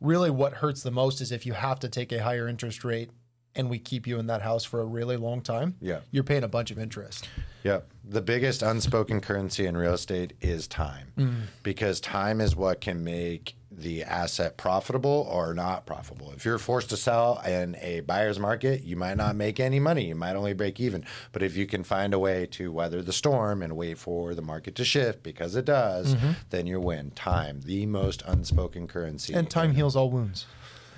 really, 0.00 0.30
what 0.30 0.54
hurts 0.54 0.82
the 0.82 0.90
most 0.90 1.20
is 1.20 1.32
if 1.32 1.44
you 1.44 1.52
have 1.52 1.80
to 1.80 1.88
take 1.88 2.12
a 2.12 2.22
higher 2.22 2.48
interest 2.48 2.82
rate 2.82 3.10
and 3.54 3.68
we 3.68 3.78
keep 3.78 4.06
you 4.06 4.18
in 4.18 4.26
that 4.28 4.42
house 4.42 4.64
for 4.64 4.80
a 4.80 4.84
really 4.84 5.16
long 5.16 5.40
time. 5.40 5.76
Yeah. 5.80 6.00
you're 6.10 6.24
paying 6.24 6.44
a 6.44 6.48
bunch 6.48 6.70
of 6.70 6.78
interest. 6.78 7.28
Yeah. 7.62 7.80
The 8.04 8.22
biggest 8.22 8.62
unspoken 8.62 9.20
currency 9.20 9.66
in 9.66 9.76
real 9.76 9.94
estate 9.94 10.34
is 10.40 10.66
time 10.66 11.12
mm. 11.18 11.34
because 11.62 12.00
time 12.00 12.40
is 12.40 12.56
what 12.56 12.80
can 12.80 13.04
make 13.04 13.54
the 13.80 14.02
asset 14.04 14.56
profitable 14.56 15.28
or 15.30 15.54
not 15.54 15.86
profitable. 15.86 16.32
If 16.32 16.44
you're 16.44 16.58
forced 16.58 16.90
to 16.90 16.96
sell 16.96 17.40
in 17.46 17.76
a 17.80 18.00
buyer's 18.00 18.38
market, 18.38 18.82
you 18.82 18.96
might 18.96 19.16
not 19.16 19.36
make 19.36 19.58
any 19.60 19.80
money. 19.80 20.06
You 20.08 20.14
might 20.14 20.36
only 20.36 20.52
break 20.52 20.80
even. 20.80 21.04
But 21.32 21.42
if 21.42 21.56
you 21.56 21.66
can 21.66 21.84
find 21.84 22.14
a 22.14 22.18
way 22.18 22.46
to 22.52 22.72
weather 22.72 23.02
the 23.02 23.12
storm 23.12 23.62
and 23.62 23.76
wait 23.76 23.98
for 23.98 24.34
the 24.34 24.42
market 24.42 24.74
to 24.76 24.84
shift 24.84 25.22
because 25.22 25.56
it 25.56 25.64
does, 25.64 26.14
mm-hmm. 26.14 26.32
then 26.50 26.66
you 26.66 26.80
win. 26.80 27.10
Time, 27.12 27.60
the 27.62 27.86
most 27.86 28.22
unspoken 28.26 28.86
currency. 28.86 29.34
And 29.34 29.50
time 29.50 29.74
heals 29.74 29.96
all 29.96 30.10
wounds. 30.10 30.46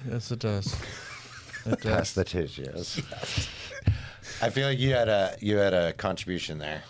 yes, 0.08 0.30
it 0.30 0.40
does. 0.40 0.76
It 1.64 1.80
does. 1.80 1.92
Pass 1.92 2.12
the 2.14 2.24
tissues. 2.24 3.00
I 4.42 4.50
feel 4.50 4.66
like 4.66 4.80
you 4.80 4.94
had 4.94 5.08
a 5.08 5.36
you 5.38 5.58
had 5.58 5.74
a 5.74 5.92
contribution 5.92 6.58
there. 6.58 6.82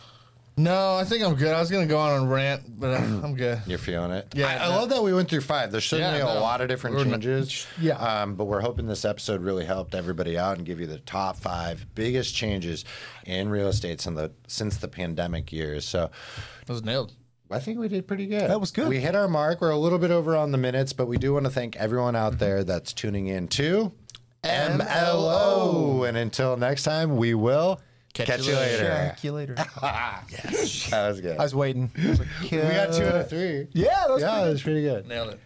No, 0.57 0.97
I 0.97 1.05
think 1.05 1.25
I'm 1.25 1.35
good. 1.35 1.49
I 1.55 1.61
was 1.61 1.71
gonna 1.71 1.87
go 1.87 1.99
on 1.99 2.25
a 2.25 2.27
rant, 2.27 2.79
but 2.79 2.91
uh, 2.91 2.97
I'm 3.25 3.35
good. 3.35 3.63
You're 3.67 3.79
feeling 3.79 4.11
it. 4.11 4.29
Yeah, 4.35 4.49
I, 4.49 4.65
I 4.65 4.67
love 4.69 4.91
that 4.91 5.03
we 5.03 5.15
went 5.15 5.31
through 5.31 5.41
five. 5.41 5.73
There's 5.73 5.87
certainly 5.87 6.19
Yeah, 6.19 6.25
a 6.39 6.41
lot 6.41 6.61
of 6.61 6.69
different 6.69 6.97
We're 6.97 7.05
not- 7.05 7.21
changes. 7.23 7.67
Yeah. 7.81 7.95
Um, 7.97 8.35
but 8.35 8.45
we're 8.45 8.61
hoping 8.61 8.87
this 8.87 9.05
episode 9.07 9.41
really 9.41 9.65
helped 9.65 9.95
everybody 9.95 10.37
out 10.39 10.59
and 10.59 10.67
give 10.67 10.79
you 10.79 10.87
the 10.87 10.99
top 10.99 11.37
five 11.39 11.87
biggest 11.95 12.35
changes 12.35 12.85
in 13.25 13.49
real 13.49 13.69
estate 13.69 14.01
since 14.03 14.17
the 14.17 14.33
since 14.47 14.77
the 14.77 14.89
pandemic 14.89 15.53
years. 15.53 15.87
So 15.87 16.11
It 16.61 16.69
was 16.69 16.85
nailed. 16.85 17.13
I 17.51 17.59
think 17.59 17.79
we 17.79 17.89
did 17.89 18.07
pretty 18.07 18.27
good. 18.27 18.49
That 18.51 18.61
was 18.61 18.71
good. 18.73 18.89
We 18.89 19.01
hit 19.01 19.15
our 19.15 19.29
mark. 19.29 19.61
We're 19.61 19.71
a 19.71 19.77
little 19.79 19.99
bit 19.99 20.11
over 20.11 20.37
on 20.37 20.53
the 20.53 20.59
minutes, 20.59 20.93
but 20.93 21.07
we 21.07 21.17
do 21.19 21.33
want 21.35 21.45
to 21.45 21.51
thank 21.51 21.77
everyone 21.77 22.15
out 22.17 22.39
there 22.39 22.63
that's 22.65 22.93
tuning 22.95 23.27
in 23.27 23.49
to 23.49 23.93
MLO. 24.43 26.09
And 26.09 26.17
until 26.17 26.57
next 26.57 26.83
time, 26.85 27.17
we 27.17 27.35
will 27.35 27.81
catch, 28.13 28.47
you 28.47 28.55
later. 28.55 28.85
Catch 28.87 29.25
you 29.25 29.33
later. 29.33 29.55
That 30.91 31.09
was 31.09 31.21
good. 31.21 31.39
I 31.39 31.43
was 31.43 31.55
waiting. 31.55 31.91
I 31.97 32.09
was 32.09 32.19
like, 32.19 32.29
we 32.43 32.59
got 32.59 32.93
two 32.93 33.05
out 33.05 33.15
of 33.17 33.31
three. 33.31 33.69
Yeah, 33.73 33.89
that 34.07 34.11
was 34.11 34.23
yeah, 34.23 34.31
pretty 34.31 34.49
it 34.49 34.53
was 34.53 34.63
pretty 34.63 34.83
good. 34.83 35.07
Nailed 35.09 35.31
it. 35.31 35.41